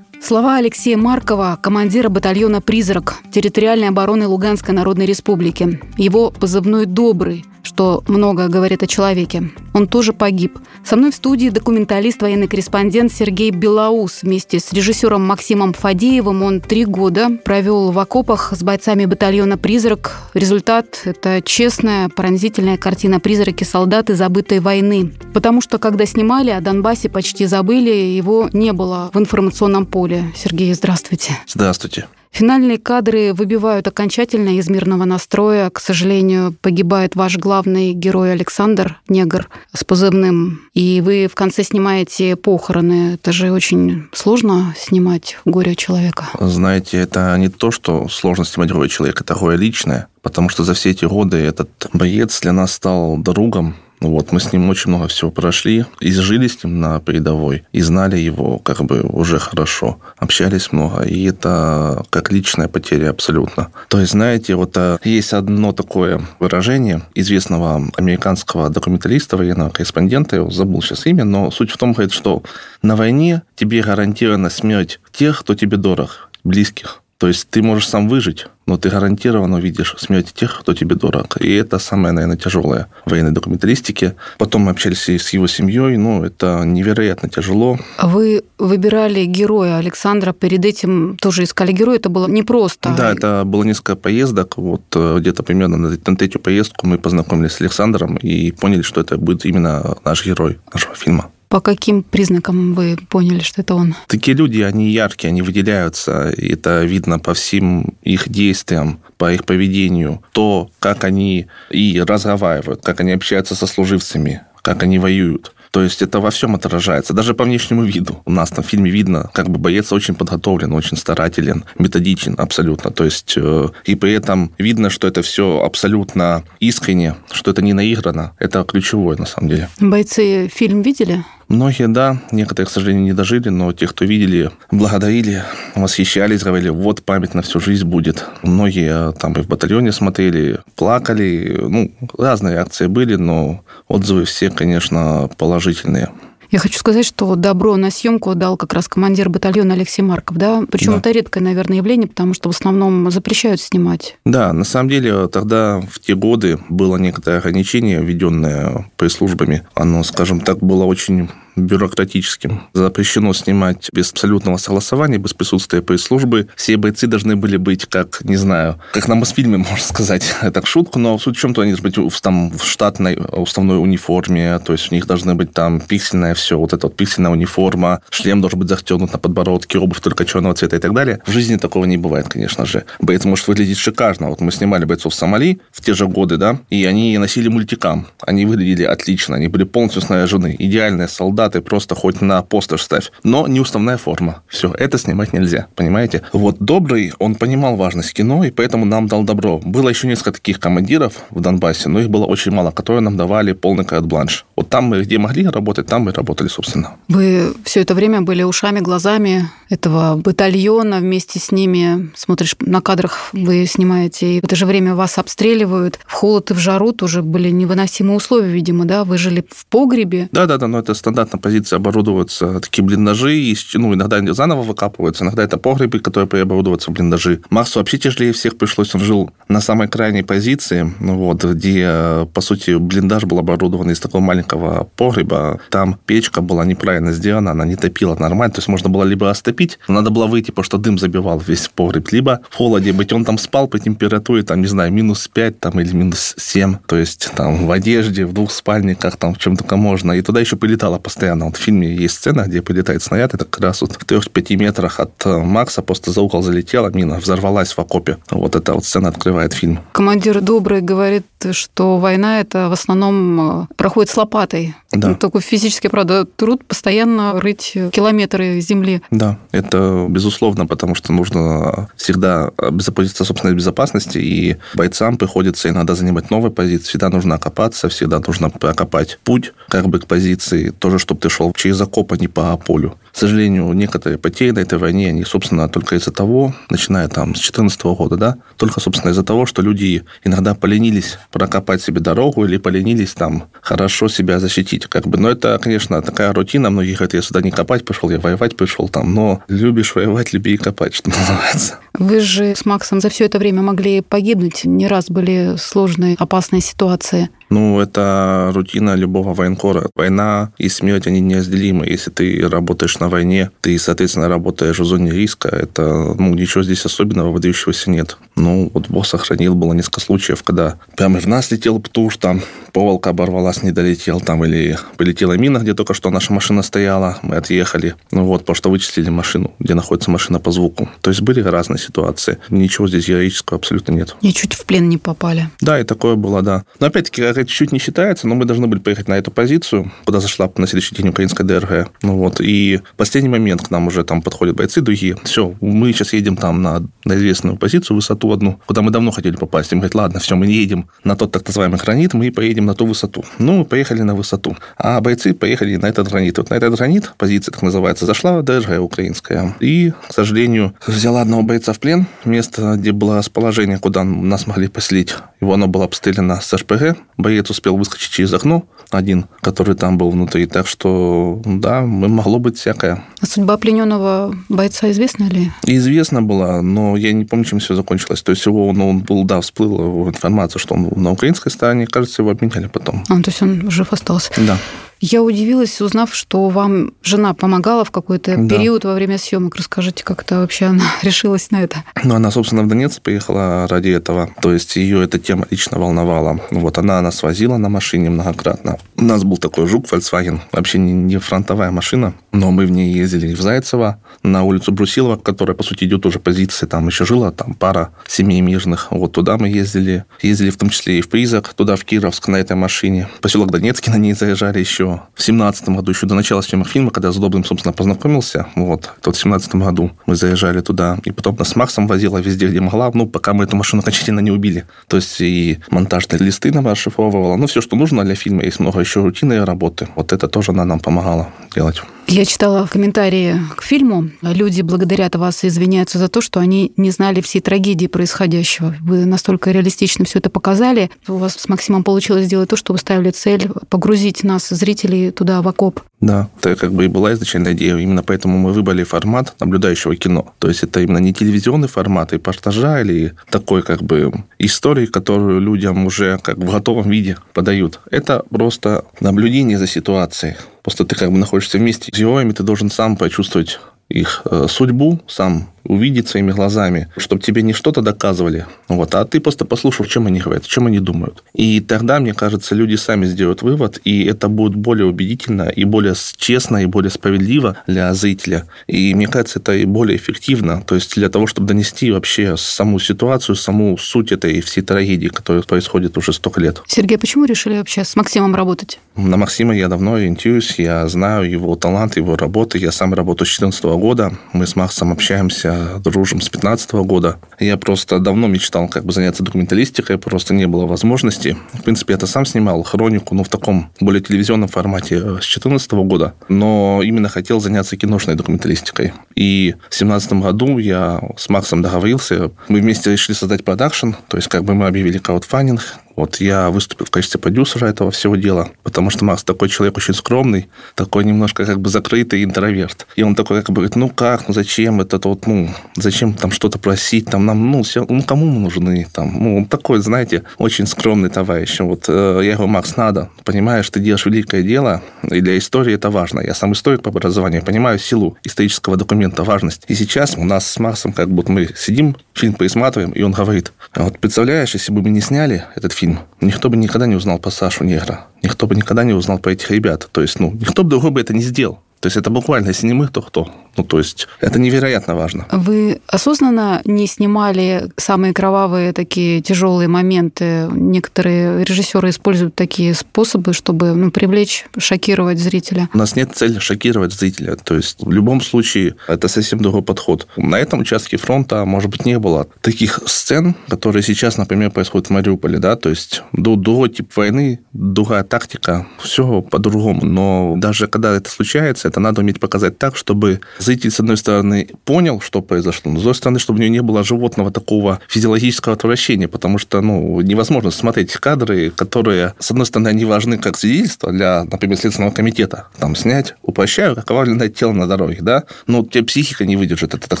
Слова 0.26 0.56
Алексея 0.56 0.96
Маркова, 0.96 1.56
командира 1.60 2.08
батальона 2.08 2.60
«Призрак» 2.60 3.18
территориальной 3.30 3.90
обороны 3.90 4.26
Луганской 4.26 4.74
Народной 4.74 5.06
Республики. 5.06 5.78
Его 5.96 6.32
позывной 6.32 6.86
«Добрый», 6.86 7.44
что 7.76 8.02
много 8.08 8.48
говорит 8.48 8.82
о 8.82 8.86
человеке. 8.86 9.50
Он 9.74 9.86
тоже 9.86 10.14
погиб. 10.14 10.58
Со 10.82 10.96
мной 10.96 11.10
в 11.10 11.14
студии 11.14 11.50
документалист, 11.50 12.22
военный 12.22 12.48
корреспондент 12.48 13.12
Сергей 13.12 13.50
Белоус. 13.50 14.22
Вместе 14.22 14.60
с 14.60 14.72
режиссером 14.72 15.22
Максимом 15.26 15.74
Фадеевым 15.74 16.42
он 16.42 16.62
три 16.62 16.86
года 16.86 17.28
провел 17.44 17.90
в 17.90 17.98
окопах 17.98 18.54
с 18.56 18.62
бойцами 18.62 19.04
батальона 19.04 19.58
«Призрак». 19.58 20.12
Результат– 20.32 21.02
это 21.04 21.42
честная, 21.44 22.08
пронзительная 22.08 22.78
картина 22.78 23.20
«Призраки 23.20 23.64
солдаты 23.64 24.14
забытой 24.14 24.60
войны». 24.60 25.12
Потому 25.34 25.60
что, 25.60 25.76
когда 25.76 26.06
снимали, 26.06 26.48
о 26.48 26.62
Донбассе 26.62 27.10
почти 27.10 27.44
забыли, 27.44 27.90
его 27.90 28.48
не 28.54 28.72
было 28.72 29.10
в 29.12 29.18
информационном 29.18 29.84
поле. 29.84 30.32
Сергей, 30.34 30.72
здравствуйте. 30.72 31.32
Здравствуйте. 31.46 32.06
Финальные 32.30 32.78
кадры 32.78 33.32
выбивают 33.32 33.86
окончательно 33.86 34.56
из 34.58 34.68
мирного 34.68 35.04
настроя. 35.04 35.70
К 35.70 35.80
сожалению, 35.80 36.54
погибает 36.60 37.16
ваш 37.16 37.38
главный 37.38 37.92
герой 37.92 38.32
Александр 38.32 39.00
Негр 39.08 39.48
с 39.72 39.84
позывным. 39.84 40.60
И 40.74 41.00
вы 41.04 41.28
в 41.30 41.34
конце 41.34 41.62
снимаете 41.62 42.36
похороны. 42.36 43.14
Это 43.14 43.32
же 43.32 43.52
очень 43.52 44.08
сложно 44.12 44.74
снимать 44.76 45.38
горе 45.44 45.74
человека. 45.74 46.26
Знаете, 46.38 46.98
это 46.98 47.36
не 47.38 47.48
то, 47.48 47.70
что 47.70 48.08
сложно 48.08 48.44
снимать 48.44 48.70
горе 48.70 48.88
человека, 48.88 49.24
это 49.24 49.34
горе 49.34 49.56
личное. 49.56 50.08
Потому 50.22 50.48
что 50.48 50.64
за 50.64 50.74
все 50.74 50.90
эти 50.90 51.04
годы 51.04 51.36
этот 51.36 51.70
боец 51.92 52.40
для 52.40 52.52
нас 52.52 52.72
стал 52.72 53.16
другом, 53.16 53.76
вот, 54.00 54.32
мы 54.32 54.40
с 54.40 54.52
ним 54.52 54.68
очень 54.68 54.90
много 54.90 55.08
всего 55.08 55.30
прошли, 55.30 55.84
и 56.00 56.12
жили 56.12 56.48
с 56.48 56.62
ним 56.62 56.80
на 56.80 57.00
передовой, 57.00 57.64
и 57.72 57.80
знали 57.80 58.18
его 58.18 58.58
как 58.58 58.82
бы 58.82 59.00
уже 59.02 59.38
хорошо, 59.38 59.98
общались 60.18 60.72
много, 60.72 61.02
и 61.02 61.24
это 61.24 62.04
как 62.10 62.32
личная 62.32 62.68
потеря 62.68 63.10
абсолютно. 63.10 63.70
То 63.88 64.00
есть, 64.00 64.12
знаете, 64.12 64.54
вот 64.54 64.76
а, 64.76 64.98
есть 65.02 65.32
одно 65.32 65.72
такое 65.72 66.20
выражение 66.38 67.02
известного 67.14 67.82
американского 67.96 68.68
документалиста, 68.70 69.36
военного 69.36 69.70
корреспондента, 69.70 70.36
я 70.36 70.50
забыл 70.50 70.82
сейчас 70.82 71.06
имя, 71.06 71.24
но 71.24 71.50
суть 71.50 71.70
в 71.70 71.78
том, 71.78 71.92
говорит, 71.92 72.12
что 72.12 72.42
на 72.82 72.96
войне 72.96 73.42
тебе 73.54 73.82
гарантирована 73.82 74.50
смерть 74.50 75.00
тех, 75.12 75.40
кто 75.40 75.54
тебе 75.54 75.76
дорог, 75.76 76.30
близких. 76.44 77.02
То 77.18 77.28
есть 77.28 77.48
ты 77.48 77.62
можешь 77.62 77.88
сам 77.88 78.08
выжить, 78.08 78.46
но 78.66 78.76
ты 78.76 78.90
гарантированно 78.90 79.56
увидишь 79.56 79.94
смерть 79.98 80.34
тех, 80.34 80.60
кто 80.60 80.74
тебе 80.74 80.96
дорог. 80.96 81.38
И 81.40 81.50
это 81.54 81.78
самое, 81.78 82.12
наверное, 82.12 82.36
тяжелое 82.36 82.88
в 83.06 83.10
военной 83.10 83.30
документалистике. 83.30 84.16
Потом 84.38 84.62
мы 84.62 84.72
общались 84.72 85.08
с 85.08 85.30
его 85.30 85.46
семьей, 85.46 85.96
ну, 85.96 86.24
это 86.24 86.62
невероятно 86.64 87.30
тяжело. 87.30 87.78
Вы 88.02 88.42
выбирали 88.58 89.24
героя 89.24 89.76
Александра, 89.78 90.32
перед 90.32 90.64
этим 90.64 91.16
тоже 91.16 91.44
искали 91.44 91.72
героя, 91.72 91.96
это 91.96 92.10
было 92.10 92.28
непросто. 92.28 92.94
Да, 92.96 93.12
это 93.12 93.44
было 93.46 93.64
несколько 93.64 93.96
поездок, 93.96 94.58
вот 94.58 94.82
э, 94.94 95.18
где-то 95.18 95.42
примерно 95.42 95.76
на, 95.76 95.90
на 95.90 96.16
третью 96.16 96.40
поездку 96.40 96.86
мы 96.86 96.98
познакомились 96.98 97.52
с 97.52 97.60
Александром 97.60 98.16
и 98.16 98.50
поняли, 98.50 98.82
что 98.82 99.00
это 99.00 99.16
будет 99.16 99.46
именно 99.46 99.96
наш 100.04 100.26
герой 100.26 100.58
нашего 100.72 100.94
фильма. 100.94 101.30
По 101.48 101.60
каким 101.60 102.02
признакам 102.02 102.74
вы 102.74 102.96
поняли, 103.08 103.40
что 103.40 103.62
это 103.62 103.74
он? 103.74 103.94
Такие 104.08 104.36
люди, 104.36 104.62
они 104.62 104.90
яркие, 104.90 105.30
они 105.30 105.42
выделяются. 105.42 106.32
Это 106.36 106.84
видно 106.84 107.18
по 107.18 107.34
всем 107.34 107.94
их 108.02 108.28
действиям, 108.28 109.00
по 109.16 109.32
их 109.32 109.44
поведению. 109.44 110.22
То, 110.32 110.70
как 110.78 111.04
они 111.04 111.46
и 111.70 112.02
разговаривают, 112.04 112.82
как 112.82 113.00
они 113.00 113.12
общаются 113.12 113.54
со 113.54 113.66
служивцами, 113.66 114.42
как 114.62 114.82
они 114.82 114.98
воюют. 114.98 115.52
То 115.70 115.82
есть 115.82 116.00
это 116.00 116.20
во 116.20 116.30
всем 116.30 116.54
отражается, 116.54 117.12
даже 117.12 117.34
по 117.34 117.44
внешнему 117.44 117.84
виду. 117.84 118.22
У 118.24 118.30
нас 118.30 118.48
там 118.48 118.64
в 118.64 118.66
фильме 118.66 118.90
видно, 118.90 119.30
как 119.34 119.50
бы 119.50 119.58
боец 119.58 119.92
очень 119.92 120.14
подготовлен, 120.14 120.72
очень 120.72 120.96
старателен, 120.96 121.64
методичен 121.78 122.34
абсолютно. 122.38 122.90
То 122.90 123.04
есть 123.04 123.34
э, 123.36 123.68
и 123.84 123.94
при 123.94 124.12
этом 124.12 124.52
видно, 124.56 124.88
что 124.88 125.06
это 125.06 125.20
все 125.20 125.62
абсолютно 125.62 126.44
искренне, 126.60 127.14
что 127.30 127.50
это 127.50 127.60
не 127.60 127.74
наиграно. 127.74 128.32
Это 128.38 128.64
ключевое 128.64 129.18
на 129.18 129.26
самом 129.26 129.50
деле. 129.50 129.68
Бойцы 129.78 130.48
фильм 130.48 130.80
видели? 130.80 131.22
Многие, 131.48 131.86
да, 131.86 132.20
некоторые, 132.32 132.66
к 132.66 132.72
сожалению, 132.72 133.04
не 133.04 133.12
дожили, 133.12 133.50
но 133.50 133.72
те, 133.72 133.86
кто 133.86 134.04
видели, 134.04 134.50
благодарили, 134.72 135.44
восхищались, 135.76 136.42
говорили, 136.42 136.70
вот 136.70 137.04
память 137.04 137.34
на 137.34 137.42
всю 137.42 137.60
жизнь 137.60 137.86
будет. 137.86 138.24
Многие 138.42 139.12
там 139.12 139.32
и 139.34 139.42
в 139.42 139.46
батальоне 139.46 139.92
смотрели, 139.92 140.58
плакали, 140.74 141.56
ну, 141.60 141.92
разные 142.18 142.54
реакции 142.54 142.88
были, 142.88 143.14
но 143.14 143.62
отзывы 143.86 144.24
все, 144.24 144.50
конечно, 144.50 145.30
положительные. 145.38 146.10
Я 146.56 146.60
хочу 146.60 146.78
сказать, 146.78 147.04
что 147.04 147.36
добро 147.36 147.76
на 147.76 147.90
съемку 147.90 148.34
дал 148.34 148.56
как 148.56 148.72
раз 148.72 148.88
командир 148.88 149.28
батальона 149.28 149.74
Алексей 149.74 150.00
Марков, 150.00 150.38
да? 150.38 150.64
Причем 150.70 150.92
да. 150.92 150.98
это 151.00 151.10
редкое, 151.10 151.40
наверное, 151.40 151.76
явление, 151.76 152.08
потому 152.08 152.32
что 152.32 152.50
в 152.50 152.54
основном 152.54 153.10
запрещают 153.10 153.60
снимать. 153.60 154.16
Да, 154.24 154.54
на 154.54 154.64
самом 154.64 154.88
деле 154.88 155.28
тогда 155.28 155.82
в 155.82 156.00
те 156.00 156.14
годы 156.14 156.58
было 156.70 156.96
некоторое 156.96 157.40
ограничение, 157.40 158.00
введенное 158.00 158.90
пресс-службами. 158.96 159.64
Оно, 159.74 160.02
скажем 160.02 160.40
так, 160.40 160.60
было 160.60 160.84
очень 160.84 161.28
бюрократическим. 161.56 162.62
Запрещено 162.72 163.32
снимать 163.32 163.88
без 163.92 164.10
абсолютного 164.12 164.56
согласования, 164.58 165.18
без 165.18 165.34
присутствия 165.34 165.82
пресс-службы. 165.82 166.48
Все 166.56 166.76
бойцы 166.76 167.06
должны 167.06 167.36
были 167.36 167.56
быть 167.56 167.86
как, 167.86 168.22
не 168.24 168.36
знаю, 168.36 168.78
как 168.92 169.08
на 169.08 169.14
Мосфильме, 169.14 169.56
можно 169.58 169.76
сказать, 169.78 170.34
это 170.42 170.60
к 170.60 170.66
шутку, 170.66 170.98
но 170.98 171.18
суть 171.18 171.36
в 171.36 171.40
чем-то 171.40 171.62
они 171.62 171.72
должны 171.72 171.88
быть 171.88 172.14
в, 172.14 172.20
там, 172.20 172.50
в 172.50 172.64
штатной 172.64 173.18
уставной 173.32 173.80
униформе, 173.80 174.58
то 174.58 174.72
есть 174.72 174.92
у 174.92 174.94
них 174.94 175.06
должны 175.06 175.34
быть 175.34 175.52
там 175.52 175.80
пиксельное 175.80 176.34
все, 176.34 176.58
вот 176.58 176.72
эта 176.72 176.86
вот 176.86 176.96
пиксельная 176.96 177.30
униформа, 177.30 178.02
шлем 178.10 178.40
должен 178.40 178.58
быть 178.58 178.68
застегнут 178.68 179.12
на 179.12 179.18
подбородке, 179.18 179.78
обувь 179.78 180.00
только 180.00 180.24
черного 180.24 180.54
цвета 180.54 180.76
и 180.76 180.78
так 180.78 180.92
далее. 180.92 181.20
В 181.26 181.32
жизни 181.32 181.56
такого 181.56 181.84
не 181.84 181.96
бывает, 181.96 182.28
конечно 182.28 182.66
же. 182.66 182.84
Боец 183.00 183.24
может 183.24 183.48
выглядеть 183.48 183.78
шикарно. 183.78 184.28
Вот 184.28 184.40
мы 184.40 184.52
снимали 184.52 184.84
бойцов 184.84 185.14
Сомали 185.14 185.60
в 185.72 185.82
те 185.82 185.94
же 185.94 186.06
годы, 186.06 186.36
да, 186.36 186.58
и 186.70 186.84
они 186.84 187.16
носили 187.18 187.48
мультикам. 187.48 188.06
Они 188.20 188.46
выглядели 188.46 188.84
отлично, 188.84 189.36
они 189.36 189.48
были 189.48 189.64
полностью 189.64 190.02
снаряжены. 190.02 190.54
Идеальные 190.58 191.08
солдаты, 191.08 191.45
ты 191.48 191.60
просто 191.60 191.94
хоть 191.94 192.20
на 192.20 192.42
постер 192.42 192.80
ставь. 192.80 193.10
Но 193.22 193.46
не 193.46 193.60
уставная 193.60 193.96
форма. 193.96 194.42
Все, 194.48 194.72
это 194.72 194.98
снимать 194.98 195.32
нельзя, 195.32 195.68
понимаете? 195.74 196.22
Вот 196.32 196.56
Добрый, 196.66 197.12
он 197.20 197.36
понимал 197.36 197.76
важность 197.76 198.12
кино, 198.12 198.42
и 198.42 198.50
поэтому 198.50 198.84
нам 198.84 199.06
дал 199.06 199.22
добро. 199.22 199.60
Было 199.64 199.88
еще 199.88 200.08
несколько 200.08 200.32
таких 200.32 200.58
командиров 200.58 201.12
в 201.30 201.40
Донбассе, 201.40 201.88
но 201.88 202.00
их 202.00 202.10
было 202.10 202.24
очень 202.24 202.50
мало, 202.50 202.72
которые 202.72 203.02
нам 203.02 203.16
давали 203.16 203.52
полный 203.52 203.84
карт-бланш. 203.84 204.46
Вот 204.56 204.68
там 204.68 204.86
мы, 204.86 205.02
где 205.02 205.18
могли 205.18 205.46
работать, 205.46 205.86
там 205.86 206.02
мы 206.02 206.12
работали, 206.12 206.48
собственно. 206.48 206.96
Вы 207.06 207.54
все 207.64 207.82
это 207.82 207.94
время 207.94 208.22
были 208.22 208.42
ушами, 208.42 208.80
глазами 208.80 209.48
этого 209.68 210.16
батальона, 210.16 210.98
вместе 210.98 211.38
с 211.38 211.52
ними 211.52 212.10
смотришь 212.16 212.56
на 212.58 212.80
кадрах, 212.80 213.30
вы 213.32 213.64
снимаете, 213.66 214.34
и 214.34 214.40
в 214.40 214.44
это 214.44 214.56
же 214.56 214.66
время 214.66 214.96
вас 214.96 215.18
обстреливают. 215.18 216.00
В 216.04 216.12
холод 216.12 216.50
и 216.50 216.54
в 216.54 216.58
жару 216.58 216.92
тоже 216.92 217.22
были 217.22 217.50
невыносимые 217.50 218.16
условия, 218.16 218.50
видимо, 218.50 218.86
да? 218.86 219.04
Вы 219.04 219.18
жили 219.18 219.46
в 219.48 219.66
погребе. 219.66 220.28
Да-да-да, 220.32 220.66
но 220.66 220.80
это 220.80 220.94
стандартно 220.94 221.35
на 221.36 221.42
позиции 221.42 221.76
оборудуются 221.76 222.60
такие 222.60 222.84
блиндажи, 222.84 223.36
и, 223.36 223.56
ну, 223.74 223.94
иногда 223.94 224.20
заново 224.32 224.62
выкапываются, 224.62 225.24
иногда 225.24 225.42
это 225.42 225.58
погребы, 225.58 226.00
которые 226.00 226.28
переоборудуются 226.28 226.90
в 226.90 226.94
блиндажи. 226.94 227.40
Максу 227.50 227.78
вообще 227.78 227.98
тяжелее 227.98 228.32
всех 228.32 228.56
пришлось, 228.56 228.94
он 228.94 229.00
жил 229.02 229.30
на 229.48 229.60
самой 229.60 229.88
крайней 229.88 230.22
позиции, 230.22 230.92
вот, 230.98 231.44
где, 231.44 232.26
по 232.32 232.40
сути, 232.40 232.76
блиндаж 232.76 233.24
был 233.24 233.38
оборудован 233.38 233.90
из 233.90 234.00
такого 234.00 234.22
маленького 234.22 234.88
погреба, 234.96 235.60
там 235.70 235.98
печка 236.06 236.40
была 236.40 236.64
неправильно 236.64 237.12
сделана, 237.12 237.50
она 237.50 237.64
не 237.64 237.76
топила 237.76 238.16
нормально, 238.16 238.54
то 238.54 238.58
есть 238.58 238.68
можно 238.68 238.88
было 238.88 239.04
либо 239.04 239.30
остопить, 239.30 239.78
надо 239.88 240.10
было 240.10 240.26
выйти, 240.26 240.50
потому 240.50 240.64
что 240.64 240.78
дым 240.78 240.98
забивал 240.98 241.38
весь 241.38 241.68
погреб, 241.68 242.10
либо 242.12 242.40
в 242.50 242.56
холоде 242.56 242.92
быть, 242.92 243.12
он 243.12 243.24
там 243.24 243.38
спал 243.38 243.68
по 243.68 243.78
температуре, 243.78 244.42
там, 244.42 244.60
не 244.60 244.66
знаю, 244.66 244.92
минус 244.92 245.28
5 245.28 245.60
там, 245.60 245.80
или 245.80 245.94
минус 245.94 246.34
7, 246.38 246.76
то 246.86 246.96
есть 246.96 247.30
там 247.36 247.66
в 247.66 247.70
одежде, 247.70 248.24
в 248.24 248.32
двух 248.32 248.50
спальниках, 248.50 249.16
там 249.16 249.34
в 249.34 249.38
чем 249.38 249.56
только 249.56 249.76
можно, 249.76 250.12
и 250.12 250.22
туда 250.22 250.40
еще 250.40 250.56
прилетало 250.56 250.98
постоянно. 250.98 251.25
Вот 251.34 251.56
в 251.56 251.60
фильме 251.60 251.94
есть 251.94 252.16
сцена, 252.16 252.44
где 252.46 252.62
прилетает 252.62 253.02
снаряд, 253.02 253.34
это 253.34 253.44
как 253.44 253.60
раз 253.60 253.80
вот 253.80 253.92
в 253.92 254.04
3-5 254.04 254.56
метрах 254.56 255.00
от 255.00 255.26
э, 255.26 255.38
Макса 255.38 255.82
просто 255.82 256.10
за 256.10 256.20
угол 256.20 256.42
залетела 256.42 256.88
мина, 256.88 257.16
взорвалась 257.16 257.72
в 257.72 257.78
окопе. 257.78 258.18
Вот 258.30 258.56
эта 258.56 258.74
вот 258.74 258.84
сцена 258.84 259.08
открывает 259.08 259.52
фильм. 259.52 259.80
Командир 259.92 260.40
Добрый 260.40 260.80
говорит, 260.80 261.26
что 261.52 261.98
война 261.98 262.40
это 262.40 262.68
в 262.68 262.72
основном 262.72 263.62
э, 263.62 263.66
проходит 263.76 264.10
с 264.10 264.16
лопатой. 264.16 264.74
Да. 264.92 265.08
Ну, 265.08 265.14
такой 265.14 265.40
физический, 265.40 265.88
правда, 265.88 266.24
труд 266.24 266.64
постоянно 266.64 267.40
рыть 267.40 267.72
километры 267.92 268.60
земли. 268.60 269.02
Да, 269.10 269.38
это 269.52 270.06
безусловно, 270.08 270.66
потому 270.66 270.94
что 270.94 271.12
нужно 271.12 271.88
всегда 271.96 272.50
позиция 272.94 273.24
собственной 273.24 273.54
безопасности, 273.54 274.18
и 274.18 274.56
бойцам 274.74 275.16
приходится 275.16 275.68
иногда 275.68 275.94
занимать 275.94 276.30
новые 276.30 276.52
позиции. 276.52 276.88
Всегда 276.88 277.08
нужно 277.08 277.34
окопаться, 277.34 277.88
всегда 277.88 278.20
нужно 278.26 278.50
прокопать 278.50 279.18
путь 279.24 279.52
как 279.68 279.88
бы 279.88 279.98
к 279.98 280.06
позиции, 280.06 280.70
тоже, 280.70 280.98
чтобы 281.16 281.20
ты 281.20 281.30
шел 281.30 281.52
через 281.52 281.80
окоп, 281.80 282.12
а 282.12 282.16
не 282.16 282.28
по 282.28 282.56
полю. 282.56 282.96
К 283.16 283.18
сожалению, 283.18 283.72
некоторые 283.72 284.18
потери 284.18 284.50
на 284.50 284.58
этой 284.58 284.78
войне, 284.78 285.08
они, 285.08 285.24
собственно, 285.24 285.70
только 285.70 285.96
из-за 285.96 286.12
того, 286.12 286.54
начиная 286.68 287.08
там 287.08 287.28
с 287.34 287.40
2014 287.40 287.82
года, 287.84 288.16
да, 288.18 288.36
только, 288.58 288.78
собственно, 288.78 289.10
из-за 289.10 289.22
того, 289.22 289.46
что 289.46 289.62
люди 289.62 290.04
иногда 290.22 290.54
поленились 290.54 291.18
прокопать 291.32 291.80
себе 291.80 292.02
дорогу 292.02 292.44
или 292.44 292.58
поленились 292.58 293.14
там 293.14 293.44
хорошо 293.62 294.08
себя 294.08 294.38
защитить, 294.38 294.86
как 294.86 295.06
бы. 295.06 295.16
Но 295.16 295.30
это, 295.30 295.58
конечно, 295.62 296.02
такая 296.02 296.30
рутина. 296.34 296.68
Многие 296.68 296.92
говорят, 296.92 297.14
я 297.14 297.22
сюда 297.22 297.40
не 297.40 297.50
копать 297.50 297.86
пришел, 297.86 298.10
я 298.10 298.20
воевать 298.20 298.54
пришел 298.54 298.90
там. 298.90 299.14
Но 299.14 299.40
любишь 299.48 299.94
воевать, 299.94 300.34
люби 300.34 300.52
и 300.52 300.58
копать, 300.58 300.94
что 300.94 301.08
называется. 301.08 301.78
Вы 301.94 302.20
же 302.20 302.54
с 302.54 302.66
Максом 302.66 303.00
за 303.00 303.08
все 303.08 303.24
это 303.24 303.38
время 303.38 303.62
могли 303.62 304.02
погибнуть. 304.02 304.66
Не 304.66 304.88
раз 304.88 305.06
были 305.08 305.54
сложные, 305.56 306.16
опасные 306.18 306.60
ситуации. 306.60 307.30
Ну, 307.48 307.80
это 307.80 308.50
рутина 308.52 308.94
любого 308.94 309.32
военкора. 309.32 309.88
Война 309.94 310.52
и 310.58 310.68
смерть, 310.68 311.06
они 311.06 311.20
неразделимы. 311.20 311.86
Если 311.86 312.10
ты 312.10 312.48
работаешь 312.48 312.98
на 312.98 313.05
войне, 313.08 313.50
ты, 313.60 313.78
соответственно, 313.78 314.28
работаешь 314.28 314.78
в 314.78 314.84
зоне 314.84 315.10
риска. 315.10 315.48
Это, 315.48 316.14
ну, 316.18 316.34
ничего 316.34 316.62
здесь 316.62 316.84
особенного, 316.84 317.30
выдающегося 317.30 317.90
нет. 317.90 318.18
Ну, 318.36 318.70
вот 318.72 318.88
Бог 318.88 319.06
сохранил, 319.06 319.54
было 319.54 319.72
несколько 319.72 320.00
случаев, 320.00 320.42
когда 320.42 320.78
прямо 320.96 321.20
в 321.20 321.26
нас 321.26 321.50
летел 321.50 321.80
птуш, 321.80 322.16
там 322.18 322.42
проволока 322.72 323.10
оборвалась, 323.10 323.62
не 323.62 323.72
долетел, 323.72 324.20
там, 324.20 324.44
или 324.44 324.78
полетела 324.96 325.32
мина, 325.34 325.58
где 325.58 325.74
только 325.74 325.94
что 325.94 326.10
наша 326.10 326.32
машина 326.32 326.62
стояла, 326.62 327.18
мы 327.22 327.36
отъехали. 327.36 327.94
Ну, 328.10 328.24
вот, 328.24 328.42
потому 328.42 328.56
что 328.56 328.70
вычислили 328.70 329.08
машину, 329.08 329.52
где 329.58 329.74
находится 329.74 330.10
машина 330.10 330.38
по 330.38 330.50
звуку. 330.50 330.88
То 331.00 331.10
есть 331.10 331.22
были 331.22 331.40
разные 331.40 331.78
ситуации. 331.78 332.38
Ничего 332.50 332.88
здесь 332.88 333.08
героического 333.08 333.58
абсолютно 333.58 333.92
нет. 333.92 334.16
И 334.20 334.32
чуть 334.32 334.54
в 334.54 334.64
плен 334.64 334.88
не 334.88 334.98
попали. 334.98 335.48
Да, 335.60 335.80
и 335.80 335.84
такое 335.84 336.16
было, 336.16 336.42
да. 336.42 336.64
Но 336.80 336.86
опять-таки, 336.86 337.22
это 337.22 337.44
чуть 337.46 337.72
не 337.72 337.78
считается, 337.78 338.28
но 338.28 338.34
мы 338.34 338.44
должны 338.44 338.66
были 338.66 338.80
поехать 338.80 339.08
на 339.08 339.14
эту 339.14 339.30
позицию, 339.30 339.92
куда 340.04 340.20
зашла 340.20 340.50
на 340.56 340.66
следующий 340.66 340.94
день 340.94 341.08
украинская 341.08 341.46
ДРГ. 341.46 341.90
Ну 342.02 342.16
вот, 342.16 342.40
и 342.40 342.80
последний 342.96 343.28
момент 343.28 343.62
к 343.62 343.70
нам 343.70 343.86
уже 343.86 344.04
там 344.04 344.22
подходят 344.22 344.56
бойцы 344.56 344.80
другие. 344.80 345.16
Все, 345.24 345.54
мы 345.60 345.92
сейчас 345.92 346.12
едем 346.12 346.36
там 346.36 346.62
на, 346.62 346.82
на 347.04 347.14
известную 347.14 347.56
позицию, 347.56 347.96
высоту 347.96 348.32
одну, 348.32 348.60
куда 348.66 348.82
мы 348.82 348.90
давно 348.90 349.10
хотели 349.10 349.36
попасть. 349.36 349.72
Им 349.72 349.78
говорят, 349.78 349.94
ладно, 349.94 350.20
все, 350.20 350.36
мы 350.36 350.46
не 350.46 350.54
едем 350.54 350.88
на 351.04 351.16
тот 351.16 351.32
так 351.32 351.46
называемый 351.46 351.78
гранит, 351.78 352.14
мы 352.14 352.30
поедем 352.30 352.66
на 352.66 352.74
ту 352.74 352.86
высоту. 352.86 353.24
Ну, 353.38 353.58
мы 353.58 353.64
поехали 353.64 354.02
на 354.02 354.14
высоту. 354.14 354.56
А 354.76 355.00
бойцы 355.00 355.34
поехали 355.34 355.76
на 355.76 355.86
этот 355.86 356.08
гранит. 356.08 356.38
Вот 356.38 356.50
на 356.50 356.54
этот 356.54 356.74
гранит, 356.74 357.12
позиция 357.18 357.52
так 357.52 357.62
называется, 357.62 358.06
зашла 358.06 358.42
ДРГ 358.42 358.80
украинская. 358.80 359.54
И, 359.60 359.92
к 360.08 360.12
сожалению, 360.12 360.74
взяла 360.86 361.22
одного 361.22 361.42
бойца 361.42 361.72
в 361.72 361.80
плен. 361.80 362.06
Место, 362.24 362.76
где 362.76 362.92
было 362.92 363.18
расположение, 363.18 363.78
куда 363.78 364.04
нас 364.04 364.46
могли 364.46 364.68
поселить. 364.68 365.14
Его 365.40 365.54
оно 365.54 365.66
было 365.66 365.84
обстреляно 365.84 366.40
с 366.40 366.52
РПГ. 366.52 366.96
Боец 367.16 367.50
успел 367.50 367.76
выскочить 367.76 368.10
через 368.10 368.32
окно, 368.32 368.64
один, 368.90 369.26
который 369.40 369.74
там 369.74 369.98
был 369.98 370.10
внутри. 370.10 370.46
Так 370.46 370.66
что, 370.66 371.40
да, 371.44 371.82
могло 371.82 372.38
быть 372.38 372.56
всякое. 372.58 372.85
А 372.94 373.26
судьба 373.26 373.56
плененного 373.56 374.34
бойца 374.48 374.90
известна 374.90 375.24
ли? 375.24 375.50
Известна 375.64 376.22
была, 376.22 376.62
но 376.62 376.96
я 376.96 377.12
не 377.12 377.24
помню, 377.24 377.44
чем 377.44 377.58
все 377.58 377.74
закончилось. 377.74 378.22
То 378.22 378.32
есть 378.32 378.46
его, 378.46 378.72
ну, 378.72 378.90
он 378.90 379.00
был, 379.00 379.24
да, 379.24 379.40
всплыла 379.40 380.08
информация, 380.08 380.60
что 380.60 380.74
он 380.74 380.88
на 380.96 381.10
украинской 381.10 381.50
стороне, 381.50 381.86
кажется, 381.86 382.22
его 382.22 382.30
обменяли 382.30 382.66
потом. 382.66 383.04
А, 383.08 383.14
то 383.22 383.30
есть 383.30 383.42
он 383.42 383.70
жив 383.70 383.92
остался? 383.92 384.32
Да. 384.36 384.58
Я 385.00 385.22
удивилась, 385.22 385.80
узнав, 385.80 386.14
что 386.14 386.48
вам 386.48 386.92
жена 387.02 387.34
помогала 387.34 387.84
в 387.84 387.90
какой-то 387.90 388.36
да. 388.36 388.56
период 388.56 388.84
во 388.84 388.94
время 388.94 389.18
съемок. 389.18 389.56
Расскажите, 389.56 390.02
как 390.02 390.22
это 390.22 390.38
вообще 390.38 390.66
она 390.66 390.84
решилась 391.02 391.50
на 391.50 391.62
это? 391.62 391.84
Ну, 392.02 392.14
она, 392.14 392.30
собственно, 392.30 392.62
в 392.62 392.68
Донецк 392.68 393.02
поехала 393.02 393.66
ради 393.68 393.90
этого. 393.90 394.30
То 394.40 394.52
есть 394.52 394.76
ее 394.76 395.04
эта 395.04 395.18
тема 395.18 395.46
лично 395.50 395.78
волновала. 395.78 396.40
Вот 396.50 396.78
она 396.78 397.00
нас 397.02 397.22
возила 397.22 397.58
на 397.58 397.68
машине 397.68 398.08
многократно. 398.10 398.78
У 398.96 399.04
нас 399.04 399.22
был 399.22 399.36
такой 399.36 399.66
жук 399.66 399.86
Volkswagen, 399.86 400.40
вообще 400.52 400.78
не 400.78 401.18
фронтовая 401.18 401.70
машина, 401.70 402.14
но 402.32 402.50
мы 402.50 402.66
в 402.66 402.70
ней 402.70 402.92
ездили 402.92 403.34
в 403.34 403.40
Зайцево, 403.40 404.00
на 404.22 404.44
улицу 404.44 404.72
Брусилова, 404.72 405.16
которая, 405.16 405.54
по 405.54 405.62
сути, 405.62 405.84
идет 405.84 406.06
уже 406.06 406.18
позиции, 406.18 406.66
там 406.66 406.86
еще 406.86 407.04
жила 407.04 407.30
там 407.32 407.54
пара 407.54 407.92
семей 408.08 408.40
мирных. 408.40 408.88
Вот 408.90 409.12
туда 409.12 409.36
мы 409.36 409.48
ездили. 409.48 410.04
Ездили 410.22 410.50
в 410.50 410.56
том 410.56 410.70
числе 410.70 410.98
и 410.98 411.02
в 411.02 411.08
Призрак, 411.08 411.52
туда, 411.54 411.76
в 411.76 411.84
Кировск 411.84 412.28
на 412.28 412.36
этой 412.36 412.56
машине. 412.56 413.08
Поселок 413.20 413.50
Донецкий 413.50 413.92
на 413.92 413.96
ней 413.96 414.14
заезжали 414.14 414.58
еще 414.58 414.85
в 415.14 415.22
семнадцатом 415.22 415.76
году, 415.76 415.92
еще 415.92 416.06
до 416.06 416.14
начала 416.14 416.40
съемок 416.40 416.68
фильма, 416.68 416.90
когда 416.90 417.08
я 417.08 417.12
с 417.12 417.16
Добрым, 417.16 417.44
собственно, 417.44 417.72
познакомился, 417.72 418.46
вот, 418.54 418.92
то 419.00 419.10
в 419.10 419.16
семнадцатом 419.16 419.60
году 419.60 419.90
мы 420.06 420.16
заезжали 420.16 420.60
туда, 420.60 420.98
и 421.04 421.12
потом 421.12 421.36
нас 421.36 421.48
с 421.48 421.56
Максом 421.56 421.86
возила 421.86 422.18
везде, 422.18 422.48
где 422.48 422.60
могла, 422.60 422.90
ну, 422.92 423.06
пока 423.06 423.32
мы 423.32 423.44
эту 423.44 423.56
машину 423.56 423.82
окончательно 423.82 424.20
не 424.20 424.30
убили. 424.30 424.64
То 424.88 424.96
есть 424.96 425.20
и 425.20 425.58
монтажные 425.70 426.20
листы 426.20 426.52
нам 426.52 426.66
расшифровывала, 426.66 427.36
ну, 427.36 427.46
все, 427.46 427.60
что 427.60 427.76
нужно 427.76 428.04
для 428.04 428.14
фильма, 428.14 428.44
есть 428.44 428.60
много 428.60 428.80
еще 428.80 429.00
рутинной 429.00 429.44
работы. 429.44 429.88
Вот 429.96 430.12
это 430.12 430.28
тоже 430.28 430.52
она 430.52 430.64
нам 430.64 430.80
помогала 430.80 431.28
делать. 431.54 431.82
Я 432.08 432.24
читала 432.24 432.66
в 432.66 432.70
комментарии 432.70 433.40
к 433.56 433.62
фильму. 433.62 434.10
Люди 434.22 434.62
благодарят 434.62 435.16
вас 435.16 435.42
и 435.42 435.48
извиняются 435.48 435.98
за 435.98 436.06
то, 436.08 436.20
что 436.20 436.38
они 436.38 436.72
не 436.76 436.92
знали 436.92 437.20
всей 437.20 437.40
трагедии 437.40 437.88
происходящего. 437.88 438.76
Вы 438.80 439.06
настолько 439.06 439.50
реалистично 439.50 440.04
все 440.04 440.20
это 440.20 440.30
показали. 440.30 440.90
У 441.08 441.14
вас 441.14 441.34
с 441.34 441.48
Максимом 441.48 441.82
получилось 441.82 442.26
сделать 442.26 442.48
то, 442.48 442.56
что 442.56 442.72
вы 442.72 442.78
ставили 442.78 443.10
цель 443.10 443.48
погрузить 443.68 444.22
нас, 444.22 444.48
зрителей, 444.50 444.75
туда 445.10 445.42
в 445.42 445.48
окоп. 445.48 445.80
Да, 446.00 446.28
это 446.38 446.56
как 446.56 446.72
бы 446.72 446.84
и 446.84 446.88
была 446.88 447.12
изначальная 447.14 447.54
идея. 447.54 447.76
Именно 447.76 448.02
поэтому 448.02 448.38
мы 448.38 448.52
выбрали 448.52 448.84
формат 448.84 449.34
наблюдающего 449.40 449.96
кино. 449.96 450.34
То 450.38 450.48
есть 450.48 450.62
это 450.62 450.80
именно 450.80 450.98
не 450.98 451.12
телевизионный 451.12 451.68
формат 451.68 452.12
и 452.12 452.16
репортажа 452.16 452.80
или 452.80 453.14
такой 453.30 453.62
как 453.62 453.82
бы 453.82 454.12
истории, 454.38 454.86
которую 454.86 455.40
людям 455.40 455.86
уже 455.86 456.18
как 456.18 456.36
в 456.36 456.50
готовом 456.50 456.90
виде 456.90 457.16
подают. 457.32 457.80
Это 457.90 458.24
просто 458.30 458.84
наблюдение 459.00 459.58
за 459.58 459.66
ситуацией. 459.66 460.36
Просто 460.62 460.84
ты 460.84 460.96
как 460.96 461.10
бы 461.10 461.18
находишься 461.18 461.58
вместе 461.58 461.90
с 461.92 461.98
героями, 461.98 462.32
ты 462.32 462.42
должен 462.42 462.70
сам 462.70 462.96
почувствовать 462.96 463.60
их 463.88 464.22
э, 464.24 464.46
судьбу, 464.48 465.00
сам 465.06 465.48
увидеть 465.68 466.08
своими 466.08 466.32
глазами, 466.32 466.88
чтобы 466.96 467.22
тебе 467.22 467.42
не 467.42 467.52
что-то 467.52 467.82
доказывали, 467.82 468.46
вот, 468.68 468.94
а 468.94 469.04
ты 469.04 469.20
просто 469.20 469.44
послушал, 469.44 469.86
чем 469.86 470.06
они 470.06 470.20
говорят, 470.20 470.46
чем 470.46 470.66
они 470.66 470.78
думают. 470.78 471.22
И 471.34 471.60
тогда, 471.60 472.00
мне 472.00 472.14
кажется, 472.14 472.54
люди 472.54 472.76
сами 472.76 473.06
сделают 473.06 473.42
вывод, 473.42 473.80
и 473.84 474.04
это 474.04 474.28
будет 474.28 474.54
более 474.54 474.86
убедительно, 474.86 475.48
и 475.48 475.64
более 475.64 475.94
честно, 476.16 476.58
и 476.58 476.66
более 476.66 476.90
справедливо 476.90 477.56
для 477.66 477.92
зрителя. 477.94 478.46
И 478.66 478.94
мне 478.94 479.06
кажется, 479.06 479.38
это 479.38 479.54
и 479.54 479.64
более 479.64 479.96
эффективно, 479.96 480.62
то 480.62 480.74
есть 480.74 480.94
для 480.96 481.08
того, 481.08 481.26
чтобы 481.26 481.48
донести 481.48 481.90
вообще 481.90 482.36
саму 482.36 482.78
ситуацию, 482.78 483.36
саму 483.36 483.76
суть 483.78 484.12
этой 484.12 484.40
всей 484.40 484.62
трагедии, 484.62 485.08
которая 485.08 485.42
происходит 485.42 485.96
уже 485.98 486.12
столько 486.12 486.40
лет. 486.40 486.62
Сергей, 486.66 486.98
почему 486.98 487.24
решили 487.24 487.56
вообще 487.58 487.84
с 487.84 487.96
Максимом 487.96 488.34
работать? 488.34 488.78
На 488.96 489.16
Максима 489.16 489.54
я 489.54 489.68
давно 489.68 489.94
ориентируюсь, 489.94 490.54
я 490.58 490.86
знаю 490.88 491.30
его 491.30 491.54
талант, 491.56 491.96
его 491.96 492.16
работы, 492.16 492.58
я 492.58 492.72
сам 492.72 492.94
работаю 492.94 493.26
с 493.26 493.38
2014 493.38 493.64
года, 493.80 494.12
мы 494.32 494.46
с 494.46 494.56
Максом 494.56 494.92
общаемся 494.92 495.55
дружим 495.78 496.20
с 496.20 496.28
15 496.28 496.72
года. 496.72 497.16
Я 497.38 497.56
просто 497.56 497.98
давно 497.98 498.26
мечтал 498.26 498.68
как 498.68 498.84
бы 498.84 498.92
заняться 498.92 499.22
документалистикой, 499.22 499.98
просто 499.98 500.34
не 500.34 500.46
было 500.46 500.66
возможности. 500.66 501.36
В 501.52 501.62
принципе, 501.62 501.92
я 501.92 501.96
это 501.96 502.06
сам 502.06 502.24
снимал, 502.26 502.62
хронику, 502.62 503.14
но 503.14 503.24
в 503.24 503.28
таком 503.28 503.70
более 503.80 504.02
телевизионном 504.02 504.48
формате 504.48 505.00
э, 505.02 505.18
с 505.20 505.24
14 505.24 505.70
года. 505.72 506.14
Но 506.28 506.80
именно 506.82 507.08
хотел 507.08 507.40
заняться 507.40 507.76
киношной 507.76 508.16
документалистикой. 508.16 508.92
И 509.14 509.54
в 509.68 509.74
17 509.74 510.12
году 510.14 510.58
я 510.58 511.00
с 511.16 511.28
Максом 511.28 511.62
договорился. 511.62 512.30
Мы 512.48 512.60
вместе 512.60 512.92
решили 512.92 513.16
создать 513.16 513.44
продакшн, 513.44 513.92
то 514.08 514.16
есть 514.16 514.28
как 514.28 514.44
бы 514.44 514.54
мы 514.54 514.66
объявили 514.66 514.98
краудфандинг, 514.98 515.62
Вот 515.96 516.20
я 516.20 516.50
выступил 516.50 516.84
в 516.84 516.90
качестве 516.90 517.18
продюсера 517.18 517.66
этого 517.66 517.90
всего 517.90 518.16
дела, 518.16 518.50
потому 518.62 518.90
что 518.90 519.04
Макс 519.04 519.24
такой 519.24 519.48
человек 519.48 519.76
очень 519.78 519.94
скромный, 519.94 520.48
такой 520.74 521.04
немножко 521.04 521.46
как 521.46 521.58
бы 521.58 521.70
закрытый 521.70 522.22
интроверт. 522.22 522.86
И 522.96 523.02
он 523.02 523.14
такой 523.14 523.40
как 523.40 523.50
бы 523.50 523.54
говорит, 523.56 523.76
ну 523.76 523.88
как, 523.88 524.28
ну 524.28 524.34
зачем 524.34 524.80
это 524.82 525.00
вот, 525.02 525.26
ну, 525.26 525.48
зачем 525.74 526.12
там 526.12 526.30
что-то 526.30 526.58
просить, 526.58 527.06
там 527.06 527.24
нам, 527.24 527.50
ну, 527.50 527.62
все, 527.62 527.86
ну 527.88 528.02
кому 528.02 528.26
мы 528.26 528.40
нужны, 528.40 528.86
там, 528.92 529.12
ну, 529.18 529.38
он 529.38 529.46
такой, 529.46 529.80
знаете, 529.80 530.24
очень 530.36 530.66
скромный 530.66 531.08
товарищ. 531.08 531.60
Вот 531.60 531.86
э, 531.88 532.20
я 532.22 532.34
говорю, 532.34 532.52
Макс, 532.52 532.76
надо, 532.76 533.08
понимаешь, 533.24 533.68
ты 533.70 533.80
делаешь 533.80 534.04
великое 534.04 534.42
дело, 534.42 534.82
и 535.10 535.20
для 535.22 535.38
истории 535.38 535.74
это 535.74 535.88
важно. 535.88 536.20
Я 536.20 536.34
сам 536.34 536.52
историк 536.52 536.82
по 536.82 536.90
образованию, 536.90 537.42
понимаю 537.42 537.78
силу 537.78 538.18
исторического 538.22 538.76
документа, 538.76 539.24
важность. 539.24 539.64
И 539.68 539.74
сейчас 539.74 540.14
у 540.16 540.24
нас 540.24 540.50
с 540.50 540.58
Максом 540.58 540.92
как 540.92 541.08
будто 541.08 541.32
мы 541.32 541.48
сидим, 541.56 541.96
фильм 542.12 542.34
пересматриваем, 542.34 542.92
и 542.92 543.02
он 543.02 543.12
говорит, 543.12 543.52
а 543.72 543.84
вот 543.84 543.98
представляешь, 543.98 544.52
если 544.54 544.72
бы 544.72 544.82
мы 544.82 544.90
не 544.90 545.00
сняли 545.00 545.44
этот 545.54 545.72
фильм, 545.72 545.85
никто 546.20 546.48
бы 546.48 546.56
никогда 546.56 546.86
не 546.86 546.94
узнал 546.94 547.18
по 547.18 547.30
Сашу 547.30 547.64
Негра, 547.64 548.06
никто 548.22 548.46
бы 548.46 548.54
никогда 548.54 548.84
не 548.84 548.92
узнал 548.92 549.18
по 549.18 549.28
этих 549.28 549.50
ребят. 549.50 549.88
То 549.92 550.02
есть, 550.02 550.20
ну, 550.20 550.32
никто 550.32 550.62
бы 550.62 550.70
другой 550.70 550.90
бы 550.90 551.00
это 551.00 551.14
не 551.14 551.22
сделал. 551.22 551.60
То 551.80 551.86
есть 551.86 551.96
это 551.96 552.10
буквально, 552.10 552.48
если 552.48 552.66
не 552.66 552.72
мы, 552.72 552.88
то 552.88 553.02
кто? 553.02 553.30
Ну, 553.56 553.64
то 553.64 553.78
есть 553.78 554.08
это 554.20 554.38
невероятно 554.38 554.94
важно. 554.94 555.26
Вы 555.32 555.80
осознанно 555.86 556.60
не 556.64 556.86
снимали 556.86 557.70
самые 557.76 558.12
кровавые 558.12 558.72
такие 558.72 559.22
тяжелые 559.22 559.68
моменты? 559.68 560.48
Некоторые 560.52 561.44
режиссеры 561.44 561.90
используют 561.90 562.34
такие 562.34 562.74
способы, 562.74 563.32
чтобы 563.32 563.74
ну, 563.74 563.90
привлечь, 563.90 564.46
шокировать 564.58 565.18
зрителя. 565.18 565.68
У 565.72 565.78
нас 565.78 565.96
нет 565.96 566.14
цели 566.14 566.38
шокировать 566.38 566.92
зрителя. 566.92 567.36
То 567.36 567.56
есть 567.56 567.78
в 567.80 567.90
любом 567.90 568.20
случае 568.20 568.76
это 568.88 569.08
совсем 569.08 569.40
другой 569.40 569.62
подход. 569.62 570.06
На 570.16 570.38
этом 570.38 570.60
участке 570.60 570.96
фронта, 570.96 571.44
может 571.44 571.70
быть, 571.70 571.86
не 571.86 571.98
было 571.98 572.26
таких 572.40 572.80
сцен, 572.86 573.34
которые 573.48 573.82
сейчас, 573.82 574.18
например, 574.18 574.50
происходят 574.50 574.88
в 574.88 574.90
Мариуполе. 574.90 575.38
Да? 575.38 575.56
То 575.56 575.70
есть 575.70 576.02
до, 576.12 576.36
до 576.36 576.68
тип 576.68 576.94
войны, 576.96 577.40
другая 577.52 578.04
тактика, 578.04 578.66
все 578.78 579.22
по-другому. 579.22 579.84
Но 579.84 580.34
даже 580.36 580.66
когда 580.66 580.94
это 580.94 581.08
случается, 581.10 581.65
это 581.66 581.80
надо 581.80 582.00
уметь 582.00 582.20
показать 582.20 582.58
так, 582.58 582.76
чтобы 582.76 583.20
зритель, 583.38 583.70
с 583.70 583.80
одной 583.80 583.96
стороны, 583.96 584.48
понял, 584.64 585.00
что 585.00 585.22
произошло, 585.22 585.70
но 585.70 585.78
с 585.78 585.82
другой 585.82 585.94
стороны, 585.94 586.18
чтобы 586.18 586.38
у 586.38 586.42
него 586.42 586.52
не 586.52 586.62
было 586.62 586.84
животного 586.84 587.30
такого 587.30 587.80
физиологического 587.88 588.54
отвращения, 588.54 589.08
потому 589.08 589.38
что 589.38 589.60
ну, 589.60 590.00
невозможно 590.00 590.50
смотреть 590.50 590.92
кадры, 590.92 591.50
которые, 591.50 592.14
с 592.18 592.30
одной 592.30 592.46
стороны, 592.46 592.68
они 592.68 592.84
важны 592.84 593.18
как 593.18 593.36
свидетельство 593.38 593.92
для, 593.92 594.24
например, 594.24 594.56
Следственного 594.56 594.92
комитета. 594.92 595.48
Там 595.58 595.76
снять, 595.76 596.14
упрощаю, 596.22 596.74
как 596.74 596.84
окровавленное 596.84 597.28
тело 597.28 597.52
на 597.52 597.66
дороге, 597.66 597.98
да? 598.00 598.24
Но 598.46 598.64
тебе 598.64 598.84
психика 598.84 599.26
не 599.26 599.36
выдержит 599.36 599.74
это 599.74 599.88
так 599.88 600.00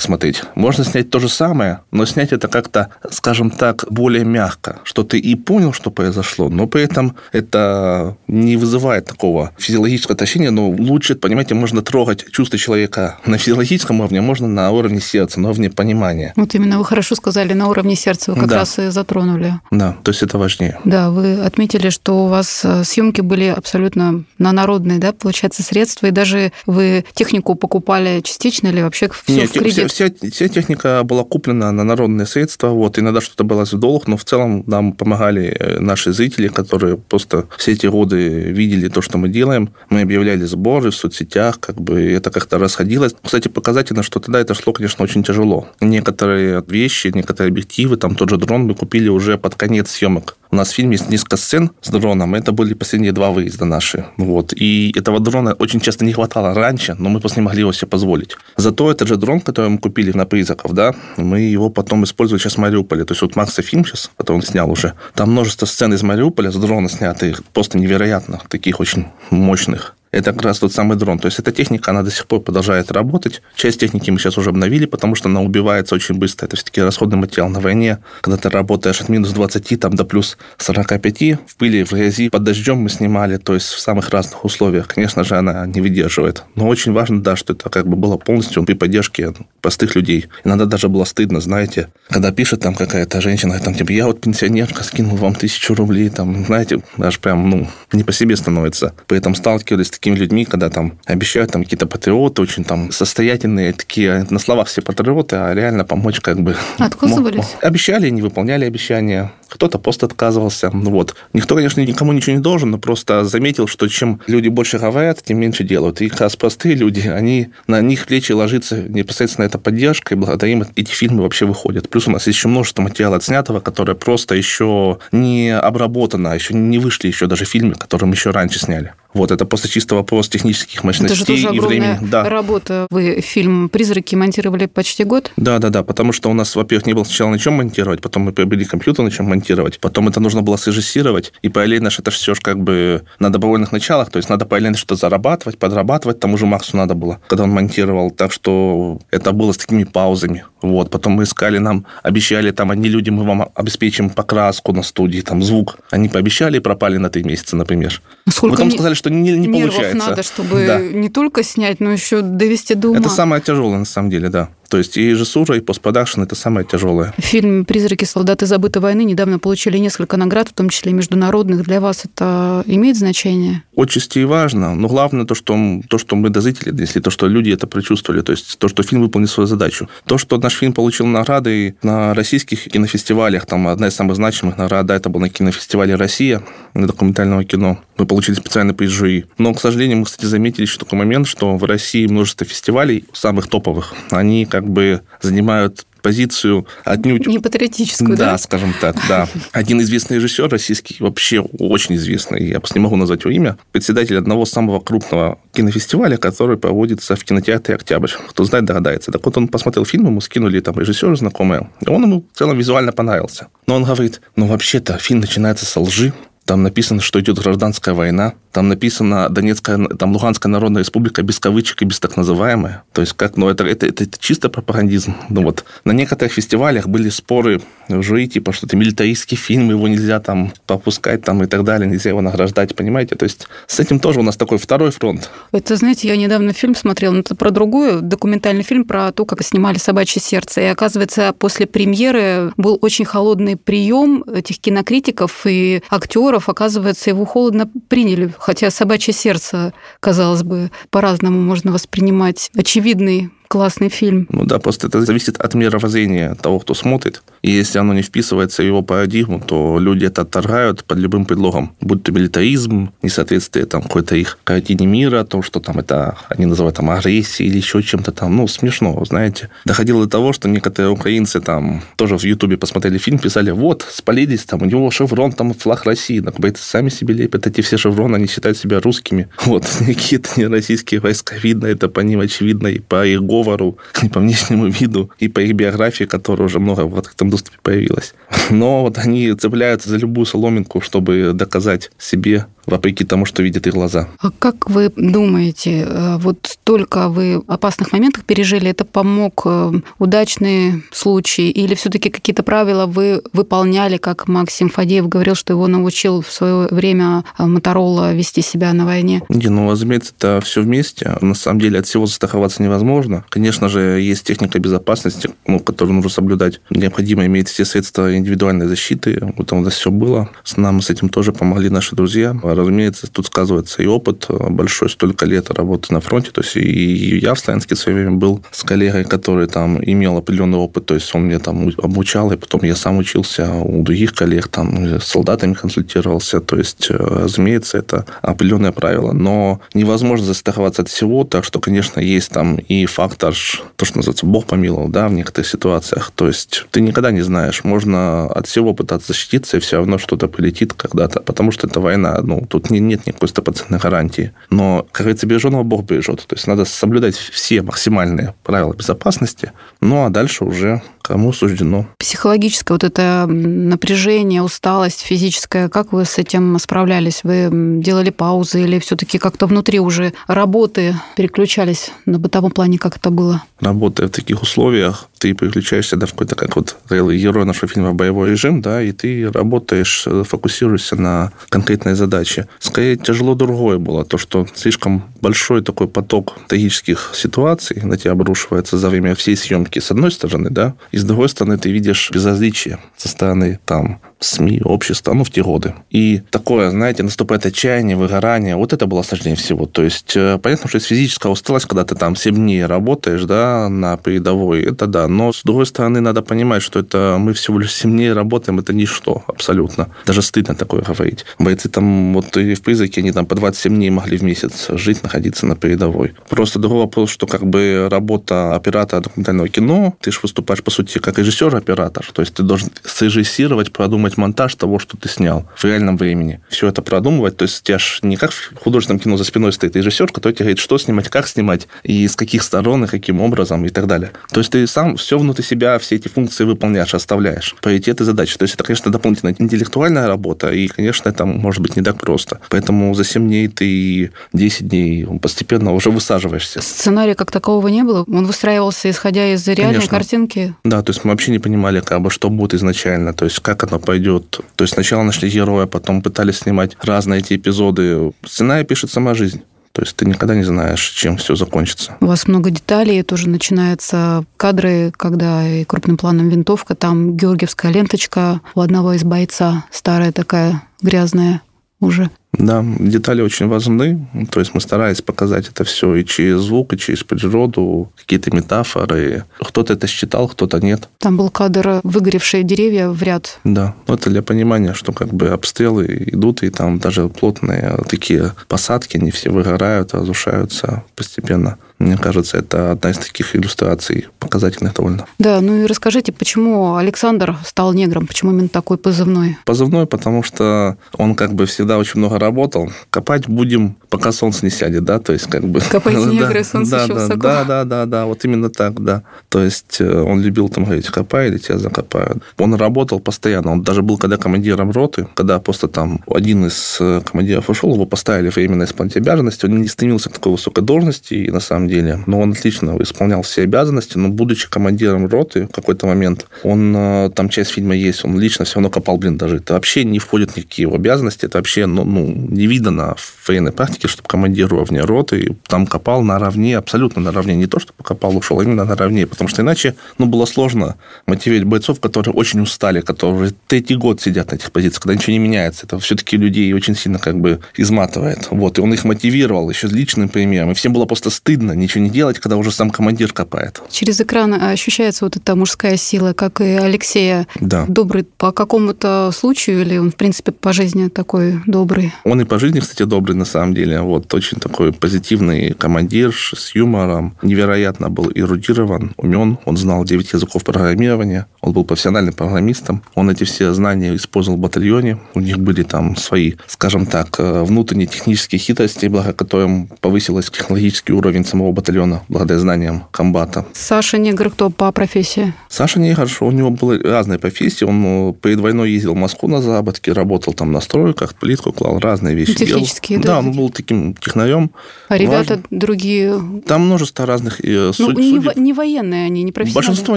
смотреть. 0.00 0.42
Можно 0.54 0.84
снять 0.84 1.10
то 1.10 1.18
же 1.18 1.28
самое, 1.28 1.80
но 1.90 2.06
снять 2.06 2.32
это 2.32 2.48
как-то, 2.48 2.88
скажем 3.10 3.50
так, 3.50 3.84
более 3.90 4.24
мягко, 4.24 4.80
что 4.84 5.02
ты 5.02 5.18
и 5.18 5.34
понял, 5.34 5.72
что 5.72 5.90
произошло, 5.90 6.48
но 6.48 6.66
при 6.66 6.82
этом 6.82 7.16
это 7.32 8.16
не 8.28 8.56
вызывает 8.56 9.06
такого 9.06 9.52
физиологического 9.58 10.14
отвращения, 10.14 10.50
но 10.50 10.70
лучше, 10.70 11.16
понимаете, 11.16 11.54
можно 11.56 11.82
трогать 11.82 12.30
чувства 12.30 12.58
человека 12.58 13.18
на 13.26 13.38
физиологическом 13.38 14.00
уровне, 14.00 14.20
можно 14.20 14.48
на 14.48 14.70
уровне 14.70 15.00
сердца, 15.00 15.40
на 15.40 15.48
уровне 15.48 15.70
понимания. 15.70 16.32
Вот 16.36 16.54
именно 16.54 16.78
вы 16.78 16.84
хорошо 16.84 17.14
сказали, 17.14 17.52
на 17.52 17.68
уровне 17.68 17.96
сердца 17.96 18.32
вы 18.32 18.40
как 18.40 18.48
да. 18.48 18.56
раз 18.56 18.78
и 18.78 18.88
затронули. 18.88 19.60
Да, 19.70 19.96
то 20.02 20.10
есть 20.10 20.22
это 20.22 20.38
важнее. 20.38 20.78
Да, 20.84 21.10
вы 21.10 21.40
отметили, 21.40 21.90
что 21.90 22.24
у 22.24 22.28
вас 22.28 22.64
э, 22.64 22.84
съемки 22.84 23.20
были 23.20 23.46
абсолютно 23.46 24.24
на 24.38 24.52
народные, 24.52 24.98
да, 24.98 25.12
получается, 25.12 25.62
средства, 25.62 26.06
и 26.06 26.10
даже 26.10 26.52
вы 26.66 27.04
технику 27.14 27.54
покупали 27.54 28.20
частично 28.20 28.68
или 28.68 28.82
вообще 28.82 29.08
все 29.24 29.34
Нет, 29.34 29.50
в 29.50 29.52
кредит? 29.52 29.90
Вся, 29.90 30.06
вся, 30.06 30.30
вся 30.30 30.48
техника 30.48 31.02
была 31.04 31.24
куплена 31.24 31.72
на 31.72 31.84
народные 31.84 32.26
средства, 32.26 32.68
вот, 32.68 32.98
иногда 32.98 33.20
что-то 33.20 33.44
было 33.44 33.64
в 33.64 33.72
долг, 33.72 34.06
но 34.06 34.16
в 34.16 34.24
целом 34.24 34.64
нам 34.66 34.92
помогали 34.92 35.56
э, 35.58 35.78
наши 35.80 36.12
зрители, 36.12 36.48
которые 36.48 36.96
просто 36.96 37.46
все 37.56 37.72
эти 37.72 37.86
годы 37.86 38.28
видели 38.28 38.88
то, 38.88 39.02
что 39.02 39.18
мы 39.18 39.28
делаем. 39.28 39.70
Мы 39.90 40.02
объявляли 40.02 40.44
сборы 40.44 40.90
в 40.90 40.96
соцсетях, 40.96 41.45
как 41.52 41.80
бы 41.80 42.12
это 42.12 42.30
как-то 42.30 42.58
расходилось. 42.58 43.14
Кстати, 43.22 43.48
показательно, 43.48 44.02
что 44.02 44.20
тогда 44.20 44.40
это 44.40 44.54
шло, 44.54 44.72
конечно, 44.72 45.04
очень 45.04 45.22
тяжело. 45.22 45.68
Некоторые 45.80 46.62
вещи, 46.66 47.10
некоторые 47.14 47.50
объективы, 47.50 47.96
там 47.96 48.14
тот 48.14 48.30
же 48.30 48.36
дрон 48.36 48.64
мы 48.64 48.74
купили 48.74 49.08
уже 49.08 49.38
под 49.38 49.54
конец 49.54 49.90
съемок. 49.90 50.36
У 50.50 50.56
нас 50.56 50.70
в 50.70 50.74
фильме 50.74 50.92
есть 50.92 51.10
несколько 51.10 51.36
сцен 51.36 51.70
с 51.82 51.90
дроном, 51.90 52.34
это 52.34 52.52
были 52.52 52.74
последние 52.74 53.12
два 53.12 53.30
выезда 53.30 53.64
наши. 53.64 54.06
Вот. 54.16 54.52
И 54.54 54.92
этого 54.96 55.18
дрона 55.20 55.54
очень 55.54 55.80
часто 55.80 56.04
не 56.04 56.12
хватало 56.12 56.54
раньше, 56.54 56.94
но 56.98 57.08
мы 57.08 57.20
просто 57.20 57.40
не 57.40 57.44
могли 57.44 57.60
его 57.60 57.72
себе 57.72 57.88
позволить. 57.88 58.36
Зато 58.56 58.90
этот 58.90 59.08
же 59.08 59.16
дрон, 59.16 59.40
который 59.40 59.70
мы 59.70 59.78
купили 59.78 60.12
на 60.12 60.24
призраков, 60.24 60.72
да, 60.72 60.94
мы 61.16 61.40
его 61.40 61.68
потом 61.68 62.04
использовали 62.04 62.40
сейчас 62.40 62.54
в 62.54 62.58
Мариуполе. 62.58 63.04
То 63.04 63.12
есть 63.12 63.22
вот 63.22 63.36
Макса 63.36 63.62
фильм 63.62 63.84
сейчас, 63.84 64.10
который 64.16 64.36
он 64.36 64.42
снял 64.42 64.70
уже, 64.70 64.94
там 65.14 65.32
множество 65.32 65.66
сцен 65.66 65.92
из 65.92 66.02
Мариуполя 66.02 66.50
с 66.50 66.56
дрона 66.56 66.88
снятых, 66.88 67.42
просто 67.52 67.78
невероятно, 67.78 68.40
таких 68.48 68.80
очень 68.80 69.06
мощных. 69.30 69.96
Это 70.16 70.32
как 70.32 70.42
раз 70.42 70.58
тот 70.60 70.72
самый 70.72 70.96
дрон. 70.96 71.18
То 71.18 71.26
есть 71.26 71.38
эта 71.38 71.52
техника, 71.52 71.90
она 71.90 72.02
до 72.02 72.10
сих 72.10 72.26
пор 72.26 72.40
продолжает 72.40 72.90
работать. 72.90 73.42
Часть 73.54 73.80
техники 73.80 74.10
мы 74.10 74.18
сейчас 74.18 74.38
уже 74.38 74.48
обновили, 74.48 74.86
потому 74.86 75.14
что 75.14 75.28
она 75.28 75.42
убивается 75.42 75.94
очень 75.94 76.14
быстро. 76.14 76.46
Это 76.46 76.56
все-таки 76.56 76.80
расходный 76.80 77.18
материал 77.18 77.50
на 77.50 77.60
войне. 77.60 77.98
Когда 78.22 78.38
ты 78.38 78.48
работаешь 78.48 78.98
от 79.02 79.10
минус 79.10 79.32
20 79.32 79.78
там, 79.78 79.92
до 79.92 80.06
плюс 80.06 80.38
45, 80.56 81.38
в 81.46 81.56
пыли, 81.56 81.84
в 81.84 81.92
грязи, 81.92 82.30
под 82.30 82.44
дождем 82.44 82.78
мы 82.78 82.88
снимали, 82.88 83.36
то 83.36 83.52
есть 83.52 83.66
в 83.66 83.78
самых 83.78 84.08
разных 84.08 84.42
условиях. 84.42 84.88
Конечно 84.88 85.22
же, 85.22 85.36
она 85.36 85.66
не 85.66 85.82
выдерживает. 85.82 86.44
Но 86.54 86.66
очень 86.66 86.92
важно, 86.92 87.22
да, 87.22 87.36
что 87.36 87.52
это 87.52 87.68
как 87.68 87.86
бы 87.86 87.96
было 87.96 88.16
полностью 88.16 88.64
при 88.64 88.72
поддержке 88.72 89.34
простых 89.60 89.96
людей. 89.96 90.28
Иногда 90.44 90.64
даже 90.64 90.88
было 90.88 91.04
стыдно, 91.04 91.40
знаете, 91.42 91.88
когда 92.08 92.32
пишет 92.32 92.60
там 92.60 92.74
какая-то 92.74 93.20
женщина, 93.20 93.60
там, 93.60 93.74
типа, 93.74 93.92
я 93.92 94.06
вот 94.06 94.22
пенсионерка, 94.22 94.82
скинул 94.82 95.16
вам 95.16 95.34
тысячу 95.34 95.74
рублей, 95.74 96.08
там, 96.08 96.46
знаете, 96.46 96.80
даже 96.96 97.18
прям, 97.18 97.50
ну, 97.50 97.68
не 97.92 98.02
по 98.02 98.12
себе 98.12 98.34
становится. 98.36 98.94
При 99.06 99.18
этом 99.18 99.34
сталкивались 99.34 99.88
с 99.88 99.90
такими 100.06 100.18
людьми, 100.20 100.44
когда 100.44 100.70
там 100.70 100.92
обещают 101.04 101.50
там 101.50 101.64
какие-то 101.64 101.86
патриоты, 101.86 102.40
очень 102.40 102.62
там 102.62 102.92
состоятельные, 102.92 103.72
такие 103.72 104.24
на 104.30 104.38
словах 104.38 104.68
все 104.68 104.80
патриоты, 104.80 105.34
а 105.34 105.52
реально 105.52 105.84
помочь 105.84 106.20
как 106.20 106.40
бы... 106.40 106.54
Отказывались? 106.78 107.56
Обещали, 107.60 108.08
не 108.10 108.22
выполняли 108.22 108.64
обещания. 108.64 109.32
Кто-то 109.48 109.78
просто 109.78 110.06
отказывался. 110.06 110.70
Ну 110.72 110.90
вот. 110.90 111.16
Никто, 111.32 111.56
конечно, 111.56 111.80
никому 111.80 112.12
ничего 112.12 112.36
не 112.36 112.42
должен, 112.42 112.70
но 112.70 112.78
просто 112.78 113.24
заметил, 113.24 113.66
что 113.66 113.88
чем 113.88 114.20
люди 114.28 114.48
больше 114.48 114.78
говорят, 114.78 115.24
тем 115.24 115.40
меньше 115.40 115.64
делают. 115.64 116.00
И 116.00 116.08
как 116.08 116.20
раз 116.20 116.36
простые 116.36 116.76
люди, 116.76 117.08
они, 117.08 117.48
на 117.66 117.80
них 117.80 118.06
плечи 118.06 118.30
ложится 118.30 118.76
непосредственно 118.76 119.46
эта 119.46 119.58
поддержка, 119.58 120.14
и 120.14 120.16
благодаря 120.16 120.52
им 120.52 120.64
эти 120.76 120.92
фильмы 120.92 121.22
вообще 121.22 121.46
выходят. 121.46 121.88
Плюс 121.88 122.06
у 122.06 122.12
нас 122.12 122.28
есть 122.28 122.38
еще 122.38 122.46
множество 122.46 122.82
материала 122.82 123.16
отснятого, 123.16 123.58
которое 123.58 123.94
просто 123.94 124.36
еще 124.36 124.98
не 125.10 125.50
обработано, 125.50 126.28
еще 126.32 126.54
не 126.54 126.78
вышли 126.78 127.08
еще 127.08 127.26
даже 127.26 127.44
фильмы, 127.44 127.74
которые 127.74 128.06
мы 128.08 128.14
еще 128.14 128.30
раньше 128.30 128.60
сняли. 128.60 128.92
Вот, 129.16 129.30
это 129.30 129.46
просто 129.46 129.68
чисто 129.68 129.94
вопрос 129.94 130.28
технических 130.28 130.84
мощностей 130.84 131.06
это 131.06 131.14
же 131.14 131.24
тоже 131.24 131.56
и 131.56 131.58
времени. 131.58 131.98
Да. 132.02 132.28
работа. 132.28 132.86
Вы 132.90 133.22
фильм 133.22 133.70
«Призраки» 133.70 134.14
монтировали 134.14 134.66
почти 134.66 135.04
год? 135.04 135.32
Да, 135.38 135.58
да, 135.58 135.70
да, 135.70 135.82
потому 135.82 136.12
что 136.12 136.28
у 136.28 136.34
нас, 136.34 136.54
во-первых, 136.54 136.86
не 136.86 136.92
было 136.92 137.04
сначала 137.04 137.30
на 137.30 137.38
чем 137.38 137.54
монтировать, 137.54 138.02
потом 138.02 138.24
мы 138.24 138.32
приобрели 138.32 138.66
компьютер, 138.66 139.06
на 139.06 139.10
чем 139.10 139.26
монтировать, 139.26 139.80
потом 139.80 140.08
это 140.08 140.20
нужно 140.20 140.42
было 140.42 140.56
срежиссировать, 140.58 141.32
и 141.40 141.48
параллельно 141.48 141.88
это 141.98 142.10
все 142.10 142.34
же 142.34 142.42
как 142.42 142.58
бы 142.58 143.04
на 143.18 143.32
добровольных 143.32 143.72
началах, 143.72 144.10
то 144.10 144.18
есть 144.18 144.28
надо 144.28 144.44
параллельно 144.44 144.76
что-то 144.76 144.96
зарабатывать, 144.96 145.58
подрабатывать, 145.58 146.20
тому 146.20 146.36
же 146.36 146.44
Максу 146.44 146.76
надо 146.76 146.94
было, 146.94 147.18
когда 147.26 147.44
он 147.44 147.50
монтировал, 147.50 148.10
так 148.10 148.32
что 148.32 149.00
это 149.10 149.32
было 149.32 149.52
с 149.52 149.56
такими 149.56 149.84
паузами. 149.84 150.44
Вот, 150.60 150.90
потом 150.90 151.14
мы 151.14 151.22
искали, 151.22 151.58
нам 151.58 151.86
обещали, 152.02 152.50
там, 152.50 152.70
одни 152.70 152.88
люди, 152.88 153.10
мы 153.10 153.24
вам 153.24 153.48
обеспечим 153.54 154.10
покраску 154.10 154.72
на 154.72 154.82
студии, 154.82 155.20
там, 155.20 155.42
звук. 155.42 155.78
Они 155.90 156.08
пообещали 156.08 156.56
и 156.56 156.60
пропали 156.60 156.96
на 156.96 157.08
три 157.08 157.22
месяца, 157.22 157.56
например. 157.56 158.02
Сколько 158.28 158.56
Потом 158.56 158.70
сказали, 158.72 158.94
что 158.94 159.05
не, 159.10 159.32
не 159.32 159.48
получается. 159.48 159.96
надо, 159.96 160.22
чтобы 160.22 160.66
да. 160.66 160.80
не 160.80 161.08
только 161.08 161.42
снять, 161.42 161.80
но 161.80 161.90
еще 161.90 162.22
довести 162.22 162.74
до 162.74 162.88
ума. 162.90 163.00
Это 163.00 163.08
самое 163.08 163.42
тяжелое, 163.42 163.78
на 163.78 163.84
самом 163.84 164.10
деле, 164.10 164.28
да. 164.28 164.50
То 164.68 164.78
есть 164.78 164.96
и 164.96 165.10
режиссура, 165.10 165.56
и 165.56 165.60
постпродакшн– 165.60 166.22
это 166.22 166.34
самое 166.34 166.66
тяжелое. 166.66 167.14
Фильм 167.18 167.64
«Призраки 167.64 168.04
солдаты 168.04 168.46
забытой 168.46 168.82
войны» 168.82 169.04
недавно 169.04 169.38
получили 169.38 169.78
несколько 169.78 170.16
наград, 170.16 170.48
в 170.48 170.52
том 170.52 170.68
числе 170.68 170.92
международных. 170.92 171.64
Для 171.64 171.80
вас 171.80 172.04
это 172.04 172.62
имеет 172.66 172.96
значение? 172.96 173.62
Отчасти 173.76 174.20
и 174.20 174.24
важно, 174.24 174.74
но 174.74 174.88
главное 174.88 175.24
то, 175.24 175.34
что, 175.34 175.56
то, 175.88 175.98
что 175.98 176.16
мы 176.16 176.30
до 176.30 176.40
зрителей 176.40 176.72
донесли, 176.72 177.00
то, 177.00 177.10
что 177.10 177.26
люди 177.28 177.50
это 177.50 177.66
прочувствовали, 177.66 178.22
то 178.22 178.32
есть 178.32 178.58
то, 178.58 178.68
что 178.68 178.82
фильм 178.82 179.02
выполнил 179.02 179.28
свою 179.28 179.46
задачу. 179.46 179.88
То, 180.06 180.18
что 180.18 180.38
наш 180.38 180.54
фильм 180.54 180.72
получил 180.72 181.06
награды 181.06 181.76
на 181.82 182.14
российских 182.14 182.64
кинофестивалях, 182.64 183.46
там 183.46 183.68
одна 183.68 183.88
из 183.88 183.94
самых 183.94 184.16
значимых 184.16 184.56
наград, 184.56 184.86
да, 184.86 184.96
это 184.96 185.08
был 185.08 185.20
на 185.20 185.28
кинофестивале 185.28 185.94
«Россия» 185.94 186.42
на 186.74 186.86
документального 186.86 187.44
кино. 187.44 187.78
Мы 187.96 188.06
получили 188.06 188.34
специальный 188.34 188.74
приз 188.74 188.90
жюри. 188.90 189.24
Но, 189.38 189.54
к 189.54 189.60
сожалению, 189.60 189.98
мы, 189.98 190.04
кстати, 190.04 190.26
заметили 190.26 190.62
еще 190.62 190.78
такой 190.78 190.98
момент, 190.98 191.26
что 191.26 191.56
в 191.56 191.64
России 191.64 192.06
множество 192.06 192.46
фестивалей, 192.46 193.04
самых 193.12 193.48
топовых, 193.48 193.94
они 194.10 194.44
как 194.56 194.70
бы 194.70 195.02
занимают 195.20 195.86
позицию 196.00 196.66
отнюдь... 196.84 197.26
Не 197.26 197.40
патриотическую, 197.40 198.16
да? 198.16 198.32
Да, 198.32 198.38
скажем 198.38 198.72
так, 198.80 198.96
да. 199.08 199.28
Один 199.52 199.80
известный 199.80 200.16
режиссер 200.16 200.48
российский, 200.48 200.96
вообще 201.00 201.40
очень 201.40 201.96
известный, 201.96 202.48
я 202.48 202.60
просто 202.60 202.78
не 202.78 202.84
могу 202.84 202.96
назвать 202.96 203.24
его 203.24 203.32
имя, 203.32 203.58
председатель 203.72 204.16
одного 204.16 204.44
самого 204.46 204.80
крупного 204.80 205.38
кинофестиваля, 205.52 206.16
который 206.16 206.56
проводится 206.56 207.16
в 207.16 207.24
кинотеатре 207.24 207.74
«Октябрь». 207.74 208.10
Кто 208.28 208.44
знает, 208.44 208.64
догадается. 208.64 209.10
Так 209.10 209.26
вот, 209.26 209.36
он 209.36 209.48
посмотрел 209.48 209.84
фильм, 209.84 210.06
ему 210.06 210.20
скинули 210.20 210.60
там 210.60 210.78
режиссеры 210.78 211.16
знакомые, 211.16 211.70
и 211.80 211.88
он 211.90 212.04
ему 212.04 212.24
в 212.32 212.38
целом 212.38 212.56
визуально 212.56 212.92
понравился. 212.92 213.48
Но 213.66 213.74
он 213.74 213.82
говорит, 213.82 214.20
ну 214.36 214.46
вообще-то 214.46 214.98
фильм 214.98 215.20
начинается 215.20 215.66
со 215.66 215.80
лжи, 215.80 216.12
там 216.46 216.62
написано, 216.62 217.00
что 217.00 217.20
идет 217.20 217.38
гражданская 217.38 217.94
война. 217.94 218.34
Там 218.52 218.68
написано 218.68 219.28
Донецкая, 219.28 219.88
там 219.88 220.12
Луганская 220.12 220.50
Народная 220.50 220.82
Республика 220.82 221.22
без 221.22 221.38
кавычек 221.38 221.82
и 221.82 221.84
без 221.84 222.00
так 222.00 222.16
называемая. 222.16 222.84
То 222.92 223.02
есть 223.02 223.12
как, 223.12 223.36
ну 223.36 223.48
это, 223.48 223.64
это, 223.64 223.86
это, 223.86 224.04
это 224.04 224.18
чисто 224.18 224.48
пропагандизм. 224.48 225.14
Ну 225.28 225.42
вот 225.42 225.64
на 225.84 225.92
некоторых 225.92 226.32
фестивалях 226.32 226.86
были 226.86 227.10
споры 227.10 227.60
в 227.88 228.02
жюри, 228.02 228.28
типа, 228.28 228.52
что 228.52 228.66
это 228.66 228.76
милитаристский 228.76 229.36
фильм, 229.36 229.70
его 229.70 229.86
нельзя 229.88 230.20
там 230.20 230.52
попускать 230.66 231.22
там 231.22 231.42
и 231.42 231.46
так 231.46 231.64
далее, 231.64 231.88
нельзя 231.88 232.10
его 232.10 232.20
награждать, 232.20 232.74
понимаете? 232.74 233.16
То 233.16 233.24
есть 233.24 233.48
с 233.66 233.80
этим 233.80 234.00
тоже 234.00 234.20
у 234.20 234.22
нас 234.22 234.36
такой 234.36 234.58
второй 234.58 234.90
фронт. 234.90 235.28
Это, 235.52 235.76
знаете, 235.76 236.08
я 236.08 236.16
недавно 236.16 236.52
фильм 236.52 236.74
смотрела, 236.74 237.12
но 237.12 237.20
это 237.20 237.34
про 237.34 237.50
другую, 237.50 238.02
документальный 238.02 238.62
фильм 238.62 238.84
про 238.84 239.12
то, 239.12 239.24
как 239.24 239.42
снимали 239.42 239.78
«Собачье 239.78 240.22
сердце». 240.22 240.62
И 240.62 240.64
оказывается, 240.64 241.34
после 241.38 241.66
премьеры 241.66 242.52
был 242.56 242.78
очень 242.80 243.04
холодный 243.04 243.56
прием 243.56 244.22
этих 244.22 244.60
кинокритиков 244.60 245.46
и 245.46 245.82
актеров, 245.90 246.35
актеров, 246.36 246.48
оказывается, 246.48 247.10
его 247.10 247.24
холодно 247.24 247.68
приняли. 247.88 248.32
Хотя 248.38 248.70
собачье 248.70 249.12
сердце, 249.14 249.72
казалось 250.00 250.42
бы, 250.42 250.70
по-разному 250.90 251.40
можно 251.40 251.72
воспринимать. 251.72 252.50
Очевидный 252.56 253.30
классный 253.48 253.88
фильм. 253.88 254.26
Ну 254.30 254.44
да, 254.44 254.58
просто 254.58 254.86
это 254.86 255.02
зависит 255.02 255.38
от 255.38 255.54
мировоззрения 255.54 256.34
того, 256.34 256.58
кто 256.58 256.74
смотрит. 256.74 257.22
И 257.42 257.50
если 257.50 257.78
оно 257.78 257.94
не 257.94 258.02
вписывается 258.02 258.62
в 258.62 258.66
его 258.66 258.82
парадигму, 258.82 259.40
то 259.40 259.78
люди 259.78 260.06
это 260.06 260.22
отторгают 260.22 260.84
под 260.84 260.98
любым 260.98 261.24
предлогом. 261.24 261.74
Будь 261.80 262.02
то 262.02 262.12
милитаризм, 262.12 262.90
несоответствие 263.02 263.66
там 263.66 263.82
какой-то 263.82 264.16
их 264.16 264.38
картине 264.44 264.86
мира, 264.86 265.24
то, 265.24 265.42
что 265.42 265.60
там 265.60 265.78
это 265.78 266.16
они 266.28 266.46
называют 266.46 266.76
там 266.76 266.90
агрессией 266.90 267.48
или 267.48 267.58
еще 267.58 267.82
чем-то 267.82 268.12
там. 268.12 268.36
Ну, 268.36 268.48
смешно, 268.48 269.04
знаете. 269.04 269.48
Доходило 269.64 270.04
до 270.04 270.10
того, 270.10 270.32
что 270.32 270.48
некоторые 270.48 270.90
украинцы 270.90 271.40
там 271.40 271.82
тоже 271.96 272.18
в 272.18 272.24
Ютубе 272.24 272.56
посмотрели 272.56 272.98
фильм, 272.98 273.18
писали, 273.18 273.50
вот, 273.50 273.86
спалились, 273.88 274.44
там, 274.44 274.62
у 274.62 274.64
него 274.64 274.90
шеврон, 274.90 275.32
там 275.32 275.54
флаг 275.54 275.84
России. 275.84 276.20
Так 276.20 276.40
бы 276.40 276.48
это 276.48 276.60
сами 276.60 276.88
себе 276.88 277.14
лепят 277.14 277.46
эти 277.46 277.60
все 277.60 277.76
шевроны, 277.76 278.16
они 278.16 278.26
считают 278.26 278.58
себя 278.58 278.80
русскими. 278.80 279.28
Вот, 279.46 279.64
какие-то 279.78 280.30
не 280.36 280.46
российские 280.46 281.00
войска, 281.00 281.36
видно 281.36 281.66
это 281.66 281.88
по 281.88 282.00
ним, 282.00 282.20
очевидно, 282.20 282.66
и 282.66 282.80
по 282.80 283.06
их 283.06 283.22
говору, 283.42 283.78
и 284.02 284.08
по 284.12 284.20
внешнему 284.20 284.66
виду, 284.66 285.10
и 285.18 285.28
по 285.28 285.40
их 285.40 285.54
биографии, 285.54 286.04
которая 286.04 286.46
уже 286.46 286.58
много 286.58 286.82
в 286.82 286.98
открытом 286.98 287.30
доступе 287.30 287.58
появилась. 287.62 288.14
Но 288.50 288.82
вот 288.82 288.98
они 288.98 289.32
цепляются 289.34 289.90
за 289.90 289.96
любую 289.96 290.26
соломинку, 290.26 290.80
чтобы 290.80 291.32
доказать 291.34 291.90
себе 291.98 292.46
вопреки 292.66 293.04
тому, 293.04 293.24
что 293.24 293.42
видят 293.42 293.66
их 293.66 293.74
глаза. 293.74 294.08
А 294.20 294.30
как 294.38 294.68
вы 294.68 294.92
думаете, 294.96 295.86
э, 295.88 296.16
вот 296.18 296.38
столько 296.42 297.08
вы 297.08 297.42
опасных 297.46 297.92
моментов 297.92 298.24
пережили, 298.24 298.70
это 298.70 298.84
помог 298.84 299.42
э, 299.44 299.72
удачный 299.98 300.84
случай 300.92 301.50
или 301.50 301.74
все-таки 301.74 302.10
какие-то 302.10 302.42
правила 302.42 302.86
вы 302.86 303.22
выполняли, 303.32 303.96
как 303.96 304.28
Максим 304.28 304.68
Фадеев 304.68 305.08
говорил, 305.08 305.34
что 305.34 305.52
его 305.52 305.66
научил 305.66 306.22
в 306.22 306.32
свое 306.32 306.68
время 306.70 307.24
э, 307.38 307.46
Моторола 307.46 308.14
вести 308.14 308.42
себя 308.42 308.72
на 308.72 308.84
войне? 308.84 309.22
Не, 309.28 309.48
ну, 309.48 309.70
разумеется, 309.70 310.12
это 310.16 310.40
все 310.42 310.62
вместе. 310.62 311.16
На 311.20 311.34
самом 311.34 311.60
деле 311.60 311.78
от 311.78 311.86
всего 311.86 312.06
застраховаться 312.06 312.62
невозможно. 312.62 313.24
Конечно 313.28 313.68
же, 313.68 314.00
есть 314.00 314.24
техника 314.24 314.58
безопасности, 314.58 315.30
ну, 315.46 315.60
которую 315.60 315.94
нужно 315.94 316.10
соблюдать. 316.10 316.60
Необходимо 316.70 317.26
иметь 317.26 317.48
все 317.48 317.64
средства 317.64 318.16
индивидуальной 318.16 318.66
защиты. 318.66 319.32
Вот 319.36 319.52
у 319.52 319.60
нас 319.60 319.74
все 319.74 319.90
было. 319.90 320.30
С 320.44 320.56
нами 320.56 320.80
с 320.80 320.90
этим 320.90 321.08
тоже 321.08 321.32
помогли 321.32 321.70
наши 321.70 321.94
друзья 321.94 322.34
разумеется, 322.56 323.06
тут 323.10 323.26
сказывается 323.26 323.82
и 323.82 323.86
опыт 323.86 324.26
э, 324.28 324.50
большой, 324.50 324.90
столько 324.90 325.26
лет 325.26 325.50
работы 325.50 325.92
на 325.92 326.00
фронте. 326.00 326.30
То 326.30 326.40
есть 326.40 326.56
и 326.56 327.18
я 327.18 327.34
в 327.34 327.38
Славянске 327.38 327.74
в 327.74 327.78
свое 327.78 327.98
время 327.98 328.16
был 328.16 328.44
с 328.50 328.62
коллегой, 328.62 329.04
который 329.04 329.46
там 329.46 329.82
имел 329.82 330.16
определенный 330.16 330.58
опыт. 330.58 330.86
То 330.86 330.94
есть 330.94 331.14
он 331.14 331.22
мне 331.22 331.38
там 331.38 331.70
обучал, 331.78 332.32
и 332.32 332.36
потом 332.36 332.62
я 332.64 332.76
сам 332.76 332.98
учился 332.98 333.50
у 333.52 333.82
других 333.82 334.14
коллег, 334.14 334.48
там 334.48 335.00
с 335.00 335.04
солдатами 335.04 335.54
консультировался. 335.54 336.40
То 336.40 336.56
есть, 336.56 336.88
э, 336.90 336.96
разумеется, 336.96 337.78
это 337.78 338.06
определенное 338.22 338.72
правило. 338.72 339.12
Но 339.12 339.60
невозможно 339.74 340.26
застраховаться 340.26 340.82
от 340.82 340.88
всего, 340.88 341.24
так 341.24 341.44
что, 341.44 341.60
конечно, 341.60 342.00
есть 342.00 342.30
там 342.30 342.56
и 342.56 342.86
фактор, 342.86 343.34
то, 343.76 343.84
что 343.84 343.98
называется, 343.98 344.26
Бог 344.26 344.46
помиловал, 344.46 344.88
да, 344.88 345.08
в 345.08 345.12
некоторых 345.12 345.48
ситуациях. 345.48 346.12
То 346.14 346.26
есть 346.26 346.66
ты 346.70 346.80
никогда 346.80 347.10
не 347.10 347.22
знаешь, 347.22 347.64
можно 347.64 348.26
от 348.26 348.46
всего 348.46 348.74
пытаться 348.74 349.08
защититься, 349.08 349.56
и 349.56 349.60
все 349.60 349.76
равно 349.76 349.98
что-то 349.98 350.28
прилетит 350.28 350.72
когда-то, 350.72 351.20
потому 351.20 351.50
что 351.50 351.66
это 351.66 351.80
война. 351.80 352.20
Ну, 352.22 352.45
тут 352.48 352.70
не, 352.70 352.80
нет 352.80 353.06
никакой 353.06 353.28
стопроцентной 353.28 353.78
гарантии. 353.78 354.32
Но, 354.50 354.86
как 354.92 355.04
говорится, 355.04 355.26
береженного 355.26 355.62
Бог 355.62 355.84
бережет. 355.84 356.26
То 356.26 356.34
есть 356.34 356.46
надо 356.46 356.64
соблюдать 356.64 357.16
все 357.16 357.62
максимальные 357.62 358.34
правила 358.42 358.74
безопасности, 358.74 359.52
ну 359.80 360.04
а 360.04 360.10
дальше 360.10 360.44
уже 360.44 360.82
кому 361.06 361.32
суждено. 361.32 361.86
Психологическое 361.98 362.74
вот 362.74 362.84
это 362.84 363.26
напряжение, 363.26 364.42
усталость 364.42 365.00
физическая, 365.00 365.68
как 365.68 365.92
вы 365.92 366.04
с 366.04 366.18
этим 366.18 366.58
справлялись? 366.58 367.20
Вы 367.22 367.48
делали 367.82 368.10
паузы 368.10 368.62
или 368.62 368.78
все-таки 368.78 369.18
как-то 369.18 369.46
внутри 369.46 369.80
уже 369.80 370.12
работы 370.26 370.94
переключались 371.16 371.90
на 372.04 372.18
бытовом 372.18 372.50
плане, 372.50 372.78
как 372.78 372.96
это 372.96 373.10
было? 373.10 373.42
Работая 373.60 374.08
в 374.08 374.10
таких 374.10 374.42
условиях, 374.42 375.08
ты 375.18 375.32
переключаешься 375.32 375.96
да, 375.96 376.06
в 376.06 376.10
какой-то, 376.10 376.34
как 376.34 376.56
вот 376.56 376.76
герой 376.90 377.44
нашего 377.44 377.68
фильма 377.68 377.92
«Боевой 377.92 378.30
режим», 378.30 378.60
да, 378.60 378.82
и 378.82 378.92
ты 378.92 379.30
работаешь, 379.30 380.06
фокусируешься 380.24 380.96
на 380.96 381.32
конкретной 381.48 381.94
задаче. 381.94 382.48
Скорее, 382.58 382.96
тяжело 382.96 383.34
другое 383.34 383.78
было, 383.78 384.04
то, 384.04 384.18
что 384.18 384.46
слишком 384.54 385.04
большой 385.20 385.62
такой 385.62 385.88
поток 385.88 386.36
трагических 386.48 387.12
ситуаций 387.14 387.80
на 387.82 387.96
тебя 387.96 388.12
обрушивается 388.12 388.76
за 388.78 388.90
время 388.90 389.14
всей 389.14 389.36
съемки, 389.36 389.78
с 389.78 389.90
одной 389.90 390.10
стороны, 390.10 390.50
да, 390.50 390.74
и 390.96 390.98
с 390.98 391.04
другой 391.04 391.28
стороны 391.28 391.58
ты 391.58 391.70
видишь 391.70 392.10
безразличие 392.10 392.78
со 392.96 393.08
стороны 393.08 393.58
там 393.66 394.00
СМИ, 394.18 394.62
общества, 394.64 395.12
ну, 395.12 395.24
в 395.24 395.30
те 395.30 395.42
годы. 395.42 395.74
И 395.90 396.22
такое, 396.30 396.70
знаете, 396.70 397.02
наступает 397.02 397.44
отчаяние, 397.44 397.96
выгорание. 397.96 398.56
Вот 398.56 398.72
это 398.72 398.86
было 398.86 399.02
сложнее 399.02 399.36
всего. 399.36 399.66
То 399.66 399.82
есть, 399.82 400.16
э, 400.16 400.38
понятно, 400.42 400.68
что 400.68 400.76
есть 400.76 400.86
физическая 400.86 401.30
усталость, 401.30 401.66
когда 401.66 401.84
ты 401.84 401.94
там 401.94 402.16
7 402.16 402.34
дней 402.34 402.64
работаешь, 402.64 403.24
да, 403.24 403.68
на 403.68 403.98
передовой, 403.98 404.62
это 404.62 404.86
да. 404.86 405.06
Но, 405.06 405.32
с 405.32 405.42
другой 405.44 405.66
стороны, 405.66 406.00
надо 406.00 406.22
понимать, 406.22 406.62
что 406.62 406.80
это 406.80 407.16
мы 407.18 407.34
всего 407.34 407.58
лишь 407.58 407.74
7 407.74 407.90
дней 407.90 408.12
работаем, 408.12 408.58
это 408.58 408.72
ничто 408.72 409.22
абсолютно. 409.26 409.88
Даже 410.06 410.22
стыдно 410.22 410.54
такое 410.54 410.80
говорить. 410.80 411.26
Бойцы 411.38 411.68
там, 411.68 412.14
вот 412.14 412.34
и 412.38 412.54
в 412.54 412.62
призраке, 412.62 413.02
они 413.02 413.12
там 413.12 413.26
по 413.26 413.34
27 413.34 413.74
дней 413.74 413.90
могли 413.90 414.16
в 414.16 414.22
месяц 414.22 414.68
жить, 414.70 415.02
находиться 415.02 415.44
на 415.44 415.56
передовой. 415.56 416.14
Просто 416.30 416.58
другой 416.58 416.80
вопрос, 416.80 417.10
что 417.10 417.26
как 417.26 417.46
бы 417.46 417.88
работа 417.90 418.54
оператора 418.54 419.02
документального 419.02 419.48
кино, 419.50 419.94
ты 420.00 420.10
же 420.10 420.20
выступаешь, 420.22 420.62
по 420.62 420.70
сути, 420.70 420.85
как 420.94 421.18
режиссер-оператор. 421.18 422.06
То 422.12 422.22
есть, 422.22 422.34
ты 422.34 422.42
должен 422.42 422.70
срежиссировать, 422.84 423.72
продумать 423.72 423.96
продумать 423.96 424.16
монтаж 424.16 424.54
того, 424.54 424.78
что 424.78 424.96
ты 424.96 425.08
снял 425.08 425.46
в 425.56 425.64
реальном 425.64 425.96
времени. 425.96 426.40
Все 426.48 426.68
это 426.68 426.82
продумывать. 426.82 427.36
То 427.36 427.44
есть 427.44 427.62
у 427.62 427.64
тебя 427.64 427.78
же 427.78 428.00
не 428.02 428.16
как 428.16 428.30
в 428.30 428.56
художественном 428.56 429.00
кино 429.00 429.16
за 429.16 429.24
спиной 429.24 429.52
стоит 429.52 429.76
режиссер, 429.76 430.12
который 430.12 430.32
тебе 430.32 430.44
говорит, 430.44 430.58
что 430.58 430.76
снимать, 430.78 431.08
как 431.08 431.28
снимать, 431.28 431.68
и 431.82 432.06
с 432.06 432.16
каких 432.16 432.42
сторон, 432.42 432.84
и 432.84 432.88
каким 432.88 433.20
образом, 433.20 433.64
и 433.64 433.70
так 433.70 433.86
далее. 433.86 434.10
То 434.30 434.40
есть 434.40 434.52
ты 434.52 434.66
сам 434.66 434.96
все 434.96 435.18
внутри 435.18 435.44
себя, 435.44 435.78
все 435.78 435.96
эти 435.96 436.08
функции 436.08 436.44
выполняешь, 436.44 436.94
оставляешь. 436.94 437.54
Приоритеты 437.62 438.04
задачи. 438.04 438.36
То 438.36 438.42
есть 438.42 438.54
это, 438.54 438.64
конечно, 438.64 438.92
дополнительная 438.92 439.34
интеллектуальная 439.38 440.06
работа, 440.06 440.50
и, 440.50 440.68
конечно, 440.68 441.08
это 441.08 441.24
может 441.24 441.62
быть 441.62 441.76
не 441.76 441.82
так 441.82 441.98
просто. 441.98 442.40
Поэтому 442.50 442.94
за 442.94 443.04
7 443.04 443.26
дней 443.26 443.48
ты 443.48 444.12
10 444.32 444.68
дней 444.68 445.06
постепенно 445.22 445.72
уже 445.72 445.90
высаживаешься. 445.90 446.60
Сценария 446.60 447.14
как 447.14 447.30
такового 447.30 447.68
не 447.68 447.82
было? 447.82 448.04
Он 448.08 448.26
выстраивался, 448.26 448.90
исходя 448.90 449.32
из 449.32 449.46
реальной 449.46 449.74
конечно. 449.74 449.90
картинки? 449.90 450.54
Да, 450.64 450.75
то 450.82 450.90
есть 450.90 451.04
мы 451.04 451.10
вообще 451.10 451.32
не 451.32 451.38
понимали, 451.38 451.80
как 451.80 452.00
бы, 452.00 452.10
что 452.10 452.30
будет 452.30 452.54
изначально, 452.54 453.12
то 453.12 453.24
есть 453.24 453.40
как 453.40 453.64
оно 453.64 453.78
пойдет. 453.78 454.40
То 454.56 454.64
есть 454.64 454.74
сначала 454.74 455.02
нашли 455.02 455.28
героя, 455.28 455.66
потом 455.66 456.02
пытались 456.02 456.38
снимать 456.38 456.76
разные 456.82 457.20
эти 457.20 457.36
эпизоды. 457.36 458.12
Сценарий 458.24 458.64
пишет 458.64 458.90
сама 458.90 459.14
жизнь. 459.14 459.42
То 459.72 459.82
есть 459.82 459.94
ты 459.94 460.06
никогда 460.06 460.34
не 460.34 460.42
знаешь, 460.42 460.80
чем 460.80 461.18
все 461.18 461.36
закончится. 461.36 461.96
У 462.00 462.06
вас 462.06 462.26
много 462.26 462.50
деталей, 462.50 463.02
тоже 463.02 463.28
начинаются 463.28 464.24
кадры, 464.38 464.90
когда 464.96 465.46
и 465.46 465.64
крупным 465.64 465.98
планом 465.98 466.30
винтовка, 466.30 466.74
там 466.74 467.14
георгиевская 467.14 467.70
ленточка 467.70 468.40
у 468.54 468.60
одного 468.60 468.94
из 468.94 469.04
бойца, 469.04 469.66
старая 469.70 470.12
такая 470.12 470.62
грязная 470.80 471.42
уже. 471.78 472.08
Да, 472.38 472.64
детали 472.78 473.22
очень 473.22 473.46
важны. 473.46 474.06
То 474.30 474.40
есть 474.40 474.54
мы 474.54 474.60
старались 474.60 475.02
показать 475.02 475.48
это 475.48 475.64
все 475.64 475.94
и 475.94 476.04
через 476.04 476.40
звук, 476.40 476.72
и 476.72 476.78
через 476.78 477.04
природу, 477.04 477.90
какие-то 477.96 478.34
метафоры. 478.34 479.24
Кто-то 479.40 479.72
это 479.72 479.86
считал, 479.86 480.28
кто-то 480.28 480.60
нет. 480.60 480.88
Там 480.98 481.16
был 481.16 481.30
кадр 481.30 481.80
выгоревшие 481.82 482.42
деревья 482.42 482.88
в 482.88 483.02
ряд. 483.02 483.38
Да, 483.44 483.74
ну, 483.86 483.94
это 483.94 484.10
для 484.10 484.22
понимания, 484.22 484.74
что 484.74 484.92
как 484.92 485.12
бы 485.12 485.28
обстрелы 485.28 485.86
идут, 486.12 486.42
и 486.42 486.50
там 486.50 486.78
даже 486.78 487.08
плотные 487.08 487.78
такие 487.88 488.32
посадки, 488.48 488.96
они 488.96 489.10
все 489.10 489.30
выгорают, 489.30 489.94
разрушаются 489.94 490.82
постепенно. 490.94 491.56
Мне 491.78 491.96
кажется, 491.98 492.38
это 492.38 492.72
одна 492.72 492.90
из 492.90 492.98
таких 492.98 493.36
иллюстраций, 493.36 494.08
показательных 494.18 494.74
довольно. 494.74 495.06
Да, 495.18 495.40
ну 495.42 495.56
и 495.56 495.66
расскажите, 495.66 496.10
почему 496.10 496.76
Александр 496.76 497.36
стал 497.44 497.74
негром, 497.74 498.06
почему 498.06 498.32
именно 498.32 498.48
такой 498.48 498.78
позывной? 498.78 499.36
Позывной, 499.44 499.86
потому 499.86 500.22
что 500.22 500.78
он 500.96 501.14
как 501.14 501.34
бы 501.34 501.44
всегда 501.44 501.76
очень 501.76 502.00
много 502.00 502.18
работал. 502.18 502.72
Копать 502.88 503.28
будем, 503.28 503.76
пока 503.90 504.12
солнце 504.12 504.46
не 504.46 504.50
сядет, 504.50 504.84
да, 504.84 504.98
то 504.98 505.12
есть 505.12 505.26
как 505.26 505.44
бы... 505.44 505.60
Копайте 505.60 506.06
негры, 506.06 506.44
солнце 506.44 506.70
да, 506.70 506.82
еще 506.84 506.94
да, 506.94 507.00
высоко. 507.00 507.20
Да, 507.20 507.44
да, 507.44 507.64
да, 507.64 507.86
да, 507.86 508.06
вот 508.06 508.24
именно 508.24 508.48
так, 508.48 508.82
да. 508.82 509.02
То 509.28 509.42
есть 509.42 509.76
э, 509.80 510.02
он 510.02 510.22
любил 510.22 510.48
там 510.48 510.64
говорить, 510.64 510.86
копай 510.88 511.28
или 511.28 511.38
тебя 511.38 511.58
закопают. 511.58 512.22
Он 512.38 512.54
работал 512.54 513.00
постоянно, 513.00 513.52
он 513.52 513.62
даже 513.62 513.82
был 513.82 513.98
когда 513.98 514.16
командиром 514.16 514.70
роты, 514.70 515.08
когда 515.14 515.38
просто 515.40 515.68
там 515.68 516.00
один 516.06 516.46
из 516.46 516.78
э, 516.80 517.02
командиров 517.04 517.50
ушел, 517.50 517.74
его 517.74 517.84
поставили 517.84 518.30
временно 518.30 518.64
исполнять 518.64 518.96
обязанности, 518.96 519.44
он 519.44 519.60
не 519.60 519.68
стремился 519.68 520.08
к 520.08 520.14
такой 520.14 520.32
высокой 520.32 520.64
должности, 520.64 521.14
и 521.14 521.30
на 521.30 521.40
самом 521.40 521.65
деле, 521.68 522.00
но 522.06 522.20
он 522.20 522.32
отлично 522.32 522.76
исполнял 522.80 523.22
все 523.22 523.42
обязанности, 523.42 523.98
но 523.98 524.08
будучи 524.08 524.48
командиром 524.48 525.06
роты 525.06 525.46
в 525.46 525.52
какой-то 525.52 525.86
момент, 525.86 526.26
он, 526.42 526.74
э, 526.76 527.10
там 527.14 527.28
часть 527.28 527.50
фильма 527.50 527.74
есть, 527.74 528.04
он 528.04 528.18
лично 528.18 528.44
все 528.44 528.56
равно 528.56 528.70
копал 528.70 528.96
блиндажи. 528.96 529.36
Это 529.36 529.54
вообще 529.54 529.84
не 529.84 529.98
входит 529.98 530.32
в 530.32 530.36
никакие 530.36 530.66
его 530.66 530.76
обязанности, 530.76 531.26
это 531.26 531.38
вообще 531.38 531.66
ну, 531.66 531.84
ну, 531.84 532.06
не 532.06 532.46
видно 532.46 532.94
в 532.96 533.28
военной 533.28 533.52
практике, 533.52 533.88
чтобы 533.88 534.08
командир 534.08 534.54
вне 534.54 534.80
роты 534.80 535.36
там 535.48 535.66
копал 535.66 536.02
наравне, 536.02 536.56
абсолютно 536.56 537.02
наравне, 537.02 537.34
не 537.34 537.46
то, 537.46 537.58
чтобы 537.58 537.82
копал, 537.82 538.16
ушел, 538.16 538.40
а 538.40 538.44
именно 538.44 538.64
наравне, 538.64 539.06
потому 539.06 539.28
что 539.28 539.42
иначе 539.42 539.74
ну, 539.98 540.06
было 540.06 540.26
сложно 540.26 540.76
мотивировать 541.06 541.48
бойцов, 541.48 541.80
которые 541.80 542.14
очень 542.14 542.40
устали, 542.40 542.80
которые 542.80 543.32
третий 543.46 543.76
год 543.76 544.00
сидят 544.00 544.30
на 544.30 544.36
этих 544.36 544.52
позициях, 544.52 544.82
когда 544.82 544.94
ничего 544.94 545.12
не 545.12 545.18
меняется. 545.18 545.66
Это 545.66 545.78
все-таки 545.78 546.16
людей 546.16 546.52
очень 546.52 546.76
сильно 546.76 546.98
как 546.98 547.18
бы 547.18 547.40
изматывает. 547.56 548.28
Вот, 548.30 548.58
и 548.58 548.60
он 548.60 548.72
их 548.72 548.84
мотивировал 548.84 549.48
еще 549.50 549.68
личным 549.68 550.08
примером. 550.08 550.52
И 550.52 550.54
всем 550.54 550.72
было 550.72 550.84
просто 550.86 551.10
стыдно 551.10 551.52
ничего 551.56 551.84
не 551.84 551.90
делать, 551.90 552.18
когда 552.18 552.36
уже 552.36 552.50
сам 552.50 552.70
командир 552.70 553.12
копает. 553.12 553.62
Через 553.70 554.00
экран 554.00 554.34
ощущается 554.34 555.04
вот 555.04 555.16
эта 555.16 555.34
мужская 555.34 555.76
сила, 555.76 556.12
как 556.12 556.40
и 556.40 556.44
Алексея. 556.44 557.26
Да. 557.40 557.64
Добрый 557.68 558.04
по 558.04 558.32
какому-то 558.32 559.10
случаю 559.14 559.62
или 559.62 559.76
он, 559.78 559.90
в 559.90 559.96
принципе, 559.96 560.32
по 560.32 560.52
жизни 560.52 560.88
такой 560.88 561.40
добрый? 561.46 561.92
Он 562.04 562.20
и 562.20 562.24
по 562.24 562.38
жизни, 562.38 562.60
кстати, 562.60 562.84
добрый 562.84 563.16
на 563.16 563.24
самом 563.24 563.54
деле. 563.54 563.80
Вот, 563.80 564.12
очень 564.14 564.38
такой 564.38 564.72
позитивный 564.72 565.52
командир 565.54 566.14
с 566.14 566.54
юмором. 566.54 567.16
Невероятно 567.22 567.90
был 567.90 568.10
эрудирован, 568.14 568.92
умен. 568.96 569.38
Он 569.44 569.56
знал 569.56 569.84
9 569.84 570.12
языков 570.12 570.44
программирования. 570.44 571.26
Он 571.40 571.52
был 571.52 571.64
профессиональным 571.64 572.14
программистом. 572.14 572.82
Он 572.94 573.10
эти 573.10 573.24
все 573.24 573.52
знания 573.52 573.94
использовал 573.94 574.38
в 574.38 574.40
батальоне. 574.40 574.98
У 575.14 575.20
них 575.20 575.38
были 575.38 575.62
там 575.62 575.96
свои, 575.96 576.34
скажем 576.46 576.86
так, 576.86 577.18
э, 577.18 577.42
внутренние 577.42 577.86
технические 577.86 578.38
хитрости, 578.38 578.86
благодаря 578.86 579.14
которым 579.14 579.68
повысилась 579.80 580.30
технологический 580.30 580.92
уровень 580.92 581.24
самого 581.24 581.45
батальона, 581.52 582.02
благодаря 582.08 582.40
знаниям 582.40 582.84
комбата. 582.90 583.44
Саша 583.52 583.98
Негр 583.98 584.30
кто 584.30 584.50
по 584.50 584.70
профессии? 584.72 585.32
Саша 585.48 585.80
Негр, 585.80 586.08
у 586.20 586.30
него 586.30 586.50
были 586.50 586.82
разные 586.86 587.18
профессии. 587.18 587.64
Он 587.64 588.10
э, 588.10 588.12
перед 588.20 588.40
войной 588.40 588.70
ездил 588.70 588.94
в 588.94 588.96
Москву 588.96 589.28
на 589.28 589.40
заработки, 589.42 589.90
работал 589.90 590.32
там 590.34 590.52
на 590.52 590.60
стройках, 590.60 591.14
плитку 591.14 591.52
клал, 591.52 591.78
разные 591.78 592.14
вещи 592.14 592.34
Технические, 592.34 592.98
делал. 592.98 593.16
да? 593.16 593.22
Да, 593.22 593.28
он 593.28 593.36
был 593.36 593.50
таким 593.50 593.94
технарем. 593.94 594.50
А 594.88 594.96
ребята 594.98 595.34
Важно. 595.34 595.42
другие... 595.50 596.22
Там 596.46 596.66
множество 596.66 597.06
разных 597.06 597.40
э, 597.44 597.66
Ну, 597.66 597.72
суд- 597.72 597.98
не, 597.98 598.16
судеб. 598.16 598.36
не 598.36 598.52
военные 598.52 599.06
они, 599.06 599.22
не 599.22 599.32
профессионалы. 599.32 599.66
Большинство 599.66 599.96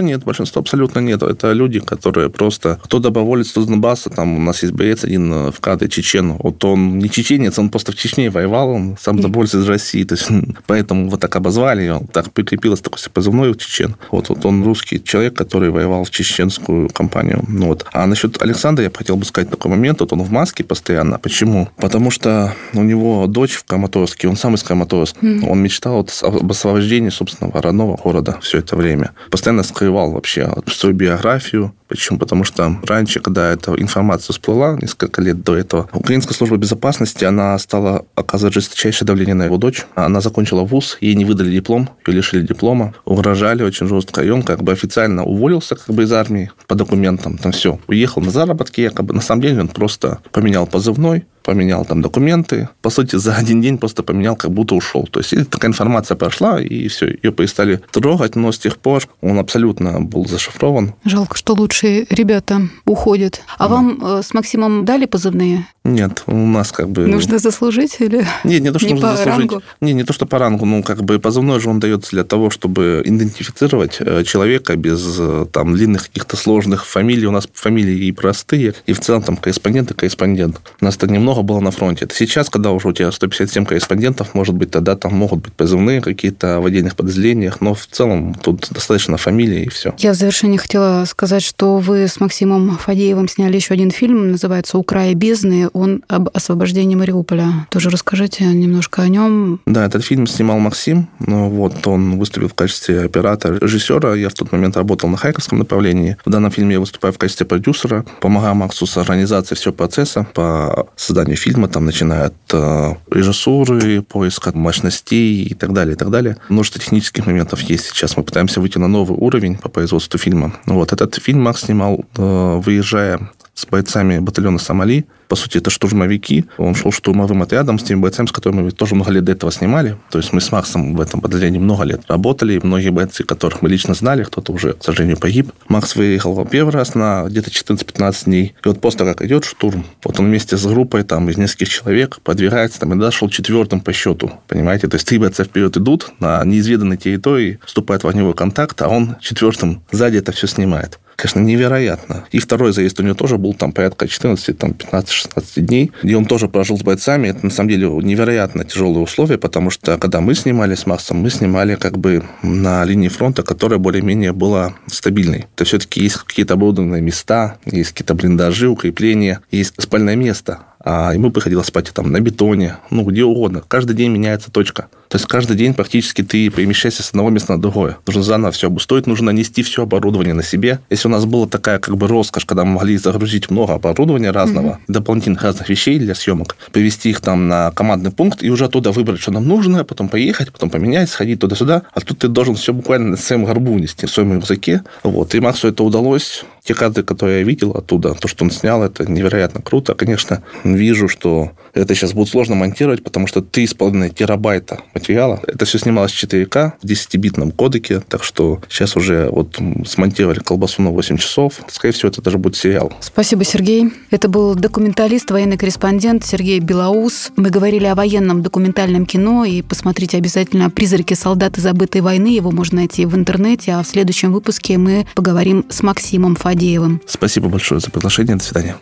нет, 0.00 0.24
большинство 0.24 0.60
абсолютно 0.60 1.00
нет. 1.00 1.22
Это 1.22 1.52
люди, 1.52 1.80
которые 1.80 2.30
просто... 2.30 2.78
Кто 2.82 2.98
доброволец, 2.98 3.50
кто 3.50 3.62
с 3.62 3.66
Донбасса. 3.66 4.10
Там 4.10 4.36
у 4.36 4.40
нас 4.40 4.62
есть 4.62 4.74
боец 4.74 5.04
один 5.04 5.32
э, 5.32 5.50
в 5.52 5.60
кадре 5.60 5.88
чечен. 5.88 6.36
Вот 6.38 6.64
он 6.64 6.98
не 6.98 7.08
чеченец, 7.10 7.58
он 7.58 7.70
просто 7.70 7.92
в 7.92 7.96
Чечне 7.96 8.30
воевал. 8.30 8.70
Он 8.70 8.96
сам 9.00 9.18
доброволец 9.20 9.54
из 9.54 9.66
России. 9.68 10.04
То 10.04 10.14
есть, 10.14 10.28
поэтому 10.66 11.08
вот 11.08 11.20
так 11.20 11.34
обозвали. 11.40 11.82
его. 11.82 12.02
Так 12.12 12.32
прикрепилось 12.32 12.80
такой 12.80 13.00
позывной 13.12 13.54
чечен. 13.56 13.96
Вот, 14.10 14.28
вот 14.28 14.44
он 14.44 14.64
русский 14.64 15.02
человек, 15.02 15.34
который 15.34 15.70
воевал 15.70 16.04
в 16.04 16.10
чеченскую 16.10 16.88
компанию. 16.88 17.44
Ну, 17.48 17.66
вот. 17.66 17.86
А 17.92 18.06
насчет 18.06 18.40
Александра 18.42 18.84
я 18.84 18.90
хотел 18.94 19.16
бы 19.16 19.24
сказать 19.24 19.50
такой 19.50 19.70
момент. 19.70 20.00
Вот 20.00 20.12
он 20.12 20.22
в 20.22 20.30
маске 20.30 20.64
постоянно. 20.64 21.18
Почему? 21.18 21.68
Потому 21.76 22.10
что 22.10 22.54
у 22.74 22.82
него 22.82 23.26
дочь 23.26 23.54
в 23.54 23.64
Краматорске, 23.64 24.28
он 24.28 24.36
сам 24.36 24.54
из 24.54 24.62
Краматорска. 24.62 25.18
Он 25.22 25.58
мечтал 25.60 25.96
вот 25.96 26.16
об 26.22 26.50
освобождении 26.50 27.10
собственного 27.10 27.60
родного 27.60 27.96
города 27.96 28.38
все 28.40 28.58
это 28.58 28.76
время. 28.76 29.12
Постоянно 29.30 29.62
скрывал 29.62 30.12
вообще 30.12 30.52
свою 30.66 30.94
биографию. 30.94 31.74
Почему? 31.90 32.20
Потому 32.20 32.44
что 32.44 32.78
раньше, 32.84 33.18
когда 33.18 33.52
эта 33.52 33.74
информация 33.74 34.32
всплыла, 34.32 34.78
несколько 34.80 35.20
лет 35.20 35.42
до 35.42 35.56
этого, 35.56 35.90
Украинская 35.92 36.34
служба 36.34 36.56
безопасности, 36.56 37.24
она 37.24 37.58
стала 37.58 38.06
оказывать 38.14 38.54
жесточайшее 38.54 39.06
давление 39.06 39.34
на 39.34 39.42
его 39.42 39.56
дочь. 39.56 39.84
Она 39.96 40.20
закончила 40.20 40.62
вуз, 40.62 40.98
ей 41.00 41.16
не 41.16 41.24
выдали 41.24 41.50
диплом, 41.50 41.90
ее 42.06 42.14
лишили 42.14 42.46
диплома, 42.46 42.94
угрожали 43.04 43.64
очень 43.64 43.88
жестко. 43.88 44.22
И 44.22 44.30
он 44.30 44.44
как 44.44 44.62
бы 44.62 44.70
официально 44.70 45.24
уволился 45.24 45.74
как 45.74 45.92
бы 45.92 46.04
из 46.04 46.12
армии 46.12 46.52
по 46.68 46.76
документам, 46.76 47.36
там 47.38 47.50
все. 47.50 47.80
Уехал 47.88 48.22
на 48.22 48.30
заработки 48.30 48.80
якобы. 48.80 49.12
На 49.12 49.20
самом 49.20 49.42
деле 49.42 49.60
он 49.62 49.68
просто 49.68 50.20
поменял 50.30 50.68
позывной, 50.68 51.26
поменял 51.42 51.84
там 51.84 52.02
документы. 52.02 52.68
По 52.82 52.90
сути, 52.90 53.16
за 53.16 53.34
один 53.34 53.60
день 53.60 53.78
просто 53.78 54.02
поменял, 54.02 54.36
как 54.36 54.50
будто 54.50 54.74
ушел. 54.74 55.08
То 55.10 55.20
есть 55.20 55.50
такая 55.50 55.70
информация 55.70 56.16
прошла, 56.16 56.60
и 56.60 56.88
все, 56.88 57.06
ее 57.22 57.32
перестали 57.32 57.80
трогать, 57.90 58.36
но 58.36 58.52
с 58.52 58.58
тех 58.58 58.76
пор 58.78 59.02
он 59.20 59.38
абсолютно 59.38 60.00
был 60.00 60.26
зашифрован. 60.26 60.94
Жалко, 61.04 61.36
что 61.36 61.54
лучшие 61.54 62.06
ребята 62.10 62.68
уходят. 62.84 63.42
А 63.58 63.68
вам 63.68 63.98
э, 64.02 64.22
с 64.22 64.34
Максимом 64.34 64.84
дали 64.84 65.06
позывные? 65.06 65.66
Нет, 65.82 66.24
у 66.26 66.34
нас 66.34 66.72
как 66.72 66.90
бы... 66.90 67.06
Нужно 67.06 67.38
заслужить 67.38 67.96
или... 68.00 68.26
Нет, 68.44 68.62
не 68.62 68.70
то, 68.70 68.78
что 68.78 68.86
Не 68.86 68.94
нужно 68.94 69.08
по 69.08 69.16
заслужить. 69.16 69.50
рангу? 69.50 69.62
Не, 69.80 69.92
не 69.94 70.04
то, 70.04 70.12
что 70.12 70.26
по 70.26 70.38
рангу, 70.38 70.66
ну, 70.66 70.82
как 70.82 71.02
бы 71.02 71.18
позывной 71.18 71.58
же 71.58 71.70
он 71.70 71.80
дается 71.80 72.10
для 72.10 72.24
того, 72.24 72.50
чтобы 72.50 73.00
идентифицировать 73.04 73.96
э, 74.00 74.22
человека 74.24 74.76
без 74.76 75.02
э, 75.18 75.46
там 75.50 75.72
длинных 75.74 76.08
каких-то 76.08 76.36
сложных 76.36 76.84
фамилий. 76.84 77.26
У 77.26 77.30
нас 77.30 77.48
фамилии 77.54 78.06
и 78.06 78.12
простые, 78.12 78.74
и 78.84 78.92
в 78.92 79.00
целом 79.00 79.22
там 79.22 79.38
корреспондент 79.38 79.90
и 79.90 79.94
корреспондент. 79.94 80.60
У 80.82 80.84
нас-то 80.84 81.06
немного 81.06 81.40
было 81.40 81.60
на 81.60 81.70
фронте. 81.70 82.04
Это 82.04 82.14
сейчас, 82.14 82.50
когда 82.50 82.72
уже 82.72 82.88
у 82.88 82.92
тебя 82.92 83.10
157 83.10 83.64
корреспондентов, 83.64 84.34
может 84.34 84.54
быть, 84.54 84.70
тогда 84.70 84.96
там 84.96 85.14
могут 85.14 85.40
быть 85.40 85.54
позывные 85.54 86.02
какие-то 86.02 86.60
в 86.60 86.66
отдельных 86.66 86.94
подразделениях, 86.94 87.62
но 87.62 87.72
в 87.72 87.86
целом 87.86 88.34
тут 88.34 88.68
достаточно 88.70 89.16
фамилии 89.16 89.64
и 89.64 89.68
все. 89.70 89.94
Я 89.96 90.12
в 90.12 90.16
завершение 90.16 90.58
хотела 90.58 91.06
сказать, 91.06 91.42
что 91.42 91.78
вы 91.78 92.06
с 92.06 92.20
Максимом 92.20 92.76
Фадеевым 92.76 93.28
сняли 93.28 93.56
еще 93.56 93.72
один 93.72 93.90
фильм, 93.90 94.32
называется 94.32 94.76
«У 94.76 94.82
края 94.82 95.14
бездны». 95.14 95.69
Он 95.72 96.02
об 96.08 96.28
освобождении 96.32 96.94
Мариуполя. 96.94 97.66
Тоже 97.70 97.90
расскажите 97.90 98.44
немножко 98.44 99.02
о 99.02 99.08
нем. 99.08 99.60
Да, 99.66 99.86
этот 99.86 100.04
фильм 100.04 100.26
снимал 100.26 100.58
Максим. 100.58 101.08
Ну, 101.18 101.48
вот 101.48 101.86
он 101.86 102.18
выступил 102.18 102.48
в 102.48 102.54
качестве 102.54 103.04
оператора, 103.04 103.58
режиссера. 103.58 104.14
Я 104.14 104.28
в 104.28 104.34
тот 104.34 104.52
момент 104.52 104.76
работал 104.76 105.08
на 105.08 105.16
Харьковском 105.16 105.58
направлении. 105.58 106.16
В 106.24 106.30
данном 106.30 106.50
фильме 106.50 106.74
я 106.74 106.80
выступаю 106.80 107.12
в 107.12 107.18
качестве 107.18 107.46
продюсера. 107.46 108.04
Помогаю 108.20 108.54
Максу 108.54 108.86
с 108.86 108.96
организацией 108.96 109.56
всего 109.58 109.72
процесса 109.72 110.26
по 110.34 110.88
созданию 110.96 111.36
фильма, 111.36 111.68
там, 111.68 111.84
начиная 111.84 112.26
от 112.26 112.34
э, 112.52 112.94
режиссуры, 113.10 114.02
поиска 114.02 114.52
мощностей 114.56 115.44
и 115.44 115.54
так 115.54 115.72
далее, 115.72 115.94
и 115.94 115.96
так 115.96 116.10
далее. 116.10 116.36
Множество 116.48 116.80
технических 116.80 117.26
моментов 117.26 117.60
есть 117.62 117.86
сейчас. 117.86 118.16
Мы 118.16 118.22
пытаемся 118.22 118.60
выйти 118.60 118.78
на 118.78 118.88
новый 118.88 119.16
уровень 119.16 119.56
по 119.56 119.68
производству 119.68 120.18
фильма. 120.18 120.54
Вот 120.66 120.92
этот 120.92 121.16
фильм 121.16 121.42
Макс 121.42 121.62
снимал, 121.62 122.04
э, 122.16 122.60
выезжая 122.64 123.30
с 123.60 123.66
бойцами 123.66 124.18
батальона 124.18 124.58
Сомали. 124.58 125.04
По 125.28 125.36
сути, 125.36 125.58
это 125.58 125.70
штурмовики. 125.70 126.46
Он 126.56 126.74
шел 126.74 126.90
штурмовым 126.90 127.42
отрядом 127.42 127.78
с 127.78 127.84
теми 127.84 128.00
бойцами, 128.00 128.26
с 128.26 128.32
которыми 128.32 128.62
мы 128.62 128.70
тоже 128.70 128.94
много 128.94 129.12
лет 129.12 129.24
до 129.24 129.32
этого 129.32 129.52
снимали. 129.52 129.96
То 130.10 130.18
есть 130.18 130.32
мы 130.32 130.40
с 130.40 130.50
Максом 130.50 130.96
в 130.96 131.00
этом 131.00 131.20
подразделении 131.20 131.60
много 131.60 131.84
лет 131.84 132.00
работали. 132.08 132.54
И 132.54 132.66
многие 132.66 132.88
бойцы, 132.88 133.22
которых 133.22 133.62
мы 133.62 133.68
лично 133.68 133.94
знали, 133.94 134.24
кто-то 134.24 134.52
уже, 134.52 134.72
к 134.72 134.82
сожалению, 134.82 135.18
погиб. 135.18 135.52
Макс 135.68 135.94
выехал 135.94 136.44
первый 136.46 136.72
раз 136.72 136.94
на 136.94 137.24
где-то 137.24 137.50
14-15 137.50 138.24
дней. 138.24 138.54
И 138.64 138.68
вот 138.68 138.80
после 138.80 139.04
как 139.04 139.22
идет 139.22 139.44
штурм, 139.44 139.84
вот 140.02 140.18
он 140.18 140.26
вместе 140.26 140.56
с 140.56 140.66
группой 140.66 141.04
там, 141.04 141.28
из 141.28 141.36
нескольких 141.36 141.68
человек 141.68 142.18
подвигается, 142.22 142.80
там, 142.80 142.94
и 142.94 142.98
дошел 142.98 143.28
четвертым 143.28 143.82
по 143.82 143.92
счету. 143.92 144.32
Понимаете? 144.48 144.88
То 144.88 144.96
есть 144.96 145.06
три 145.06 145.18
бойца 145.18 145.44
вперед 145.44 145.76
идут 145.76 146.10
на 146.18 146.42
неизведанной 146.44 146.96
территории, 146.96 147.60
вступают 147.66 148.04
в 148.04 148.08
огневой 148.08 148.34
контакт, 148.34 148.80
а 148.82 148.88
он 148.88 149.16
четвертым 149.20 149.82
сзади 149.92 150.16
это 150.16 150.32
все 150.32 150.46
снимает 150.46 150.98
конечно, 151.20 151.40
невероятно. 151.40 152.24
И 152.32 152.38
второй 152.38 152.72
заезд 152.72 152.98
у 153.00 153.02
него 153.02 153.14
тоже 153.14 153.36
был 153.36 153.54
там 153.54 153.72
порядка 153.72 154.08
14, 154.08 154.56
там 154.56 154.70
15-16 154.70 155.60
дней, 155.60 155.92
где 156.02 156.16
он 156.16 156.24
тоже 156.24 156.48
прожил 156.48 156.78
с 156.78 156.82
бойцами. 156.82 157.28
Это, 157.28 157.44
на 157.44 157.50
самом 157.50 157.70
деле, 157.70 157.88
невероятно 157.88 158.64
тяжелые 158.64 159.02
условия, 159.02 159.38
потому 159.38 159.70
что, 159.70 159.98
когда 159.98 160.20
мы 160.20 160.34
снимали 160.34 160.74
с 160.74 160.86
Максом, 160.86 161.18
мы 161.18 161.30
снимали 161.30 161.74
как 161.74 161.98
бы 161.98 162.22
на 162.42 162.84
линии 162.84 163.08
фронта, 163.08 163.42
которая 163.42 163.78
более-менее 163.78 164.32
была 164.32 164.74
стабильной. 164.86 165.46
То 165.54 165.64
все-таки 165.64 166.00
есть 166.00 166.16
какие-то 166.16 166.54
оборудованные 166.54 167.02
места, 167.02 167.58
есть 167.66 167.90
какие-то 167.90 168.14
блиндажи, 168.14 168.68
укрепления, 168.68 169.40
есть 169.50 169.74
спальное 169.80 170.16
место. 170.16 170.60
А 170.82 171.12
ему 171.12 171.30
приходилось 171.30 171.66
спать 171.66 171.90
там 171.92 172.10
на 172.10 172.20
бетоне, 172.20 172.76
ну, 172.90 173.04
где 173.04 173.24
угодно. 173.24 173.62
Каждый 173.66 173.94
день 173.94 174.10
меняется 174.10 174.50
точка. 174.50 174.88
То 175.08 175.16
есть 175.16 175.26
каждый 175.26 175.56
день 175.56 175.74
практически 175.74 176.22
ты 176.22 176.48
перемещаешься 176.50 177.02
с 177.02 177.10
одного 177.10 177.30
места 177.30 177.52
на 177.52 177.60
другое. 177.60 177.98
Нужно 178.06 178.22
заново 178.22 178.52
все 178.52 178.68
обустроить, 178.68 179.08
нужно 179.08 179.30
нести 179.30 179.64
все 179.64 179.82
оборудование 179.82 180.34
на 180.34 180.44
себе. 180.44 180.78
Если 180.88 181.08
у 181.08 181.10
нас 181.10 181.24
была 181.24 181.48
такая 181.48 181.80
как 181.80 181.96
бы 181.96 182.06
роскошь, 182.06 182.44
когда 182.44 182.64
мы 182.64 182.74
могли 182.74 182.96
загрузить 182.96 183.50
много 183.50 183.74
оборудования 183.74 184.30
разного, 184.30 184.68
mm-hmm. 184.68 184.92
дополнительных 184.92 185.42
разных 185.42 185.68
вещей 185.68 185.98
для 185.98 186.14
съемок, 186.14 186.56
привести 186.70 187.10
их 187.10 187.20
там 187.20 187.48
на 187.48 187.72
командный 187.72 188.12
пункт 188.12 188.42
и 188.44 188.50
уже 188.50 188.66
оттуда 188.66 188.92
выбрать, 188.92 189.20
что 189.20 189.32
нам 189.32 189.48
нужно, 189.48 189.84
потом 189.84 190.08
поехать, 190.08 190.52
потом 190.52 190.70
поменять, 190.70 191.10
сходить 191.10 191.40
туда-сюда. 191.40 191.82
А 191.92 192.00
тут 192.00 192.20
ты 192.20 192.28
должен 192.28 192.54
все 192.54 192.72
буквально 192.72 193.10
на 193.10 193.16
своем 193.16 193.44
горбу 193.44 193.76
нести, 193.78 194.06
в 194.06 194.10
своем 194.10 194.34
рюкзаке. 194.34 194.84
Вот. 195.02 195.34
И 195.34 195.40
Максу 195.40 195.66
это 195.66 195.82
удалось. 195.82 196.44
Те 196.64 196.74
кадры, 196.74 197.02
которые 197.02 197.40
я 197.40 197.44
видел 197.44 197.72
оттуда, 197.72 198.14
то, 198.14 198.28
что 198.28 198.44
он 198.44 198.50
снял, 198.50 198.82
это 198.82 199.10
невероятно 199.10 199.60
круто. 199.62 199.94
Конечно, 199.94 200.42
вижу, 200.64 201.08
что 201.08 201.52
это 201.74 201.94
сейчас 201.94 202.12
будет 202.12 202.28
сложно 202.28 202.54
монтировать, 202.54 203.02
потому 203.02 203.26
что 203.26 203.40
3,5 203.40 204.14
терабайта 204.14 204.80
материала. 204.94 205.40
Это 205.46 205.64
все 205.64 205.78
снималось 205.78 206.12
в 206.12 206.24
4К 206.24 206.72
в 206.82 206.84
10-битном 206.84 207.52
кодеке, 207.52 208.00
так 208.00 208.24
что 208.24 208.60
сейчас 208.68 208.96
уже 208.96 209.28
вот 209.30 209.58
смонтировали 209.86 210.40
колбасу 210.40 210.82
на 210.82 210.90
8 210.90 211.16
часов. 211.16 211.60
Скорее 211.68 211.92
всего, 211.92 212.08
это 212.08 212.22
даже 212.22 212.38
будет 212.38 212.56
сериал. 212.56 212.92
Спасибо, 213.00 213.44
Сергей. 213.44 213.92
Это 214.10 214.28
был 214.28 214.54
документалист, 214.54 215.30
военный 215.30 215.56
корреспондент 215.56 216.24
Сергей 216.24 216.60
Белоус. 216.60 217.32
Мы 217.36 217.50
говорили 217.50 217.86
о 217.86 217.94
военном 217.94 218.42
документальном 218.42 219.06
кино, 219.06 219.44
и 219.44 219.62
посмотрите 219.62 220.16
обязательно 220.16 220.70
«Призраки 220.70 221.14
солдаты 221.14 221.60
забытой 221.60 222.00
войны». 222.00 222.28
Его 222.28 222.50
можно 222.50 222.76
найти 222.76 223.06
в 223.06 223.14
интернете, 223.14 223.72
а 223.72 223.82
в 223.82 223.86
следующем 223.86 224.32
выпуске 224.32 224.78
мы 224.78 225.06
поговорим 225.14 225.64
с 225.68 225.82
Максимом 225.82 226.36
Фадеевым. 226.50 227.00
Спасибо 227.06 227.48
большое 227.48 227.80
за 227.80 227.92
приглашение. 227.92 228.34
До 228.34 228.42
свидания. 228.42 228.76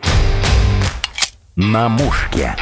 На 1.55 1.87
мушке. 1.87 2.55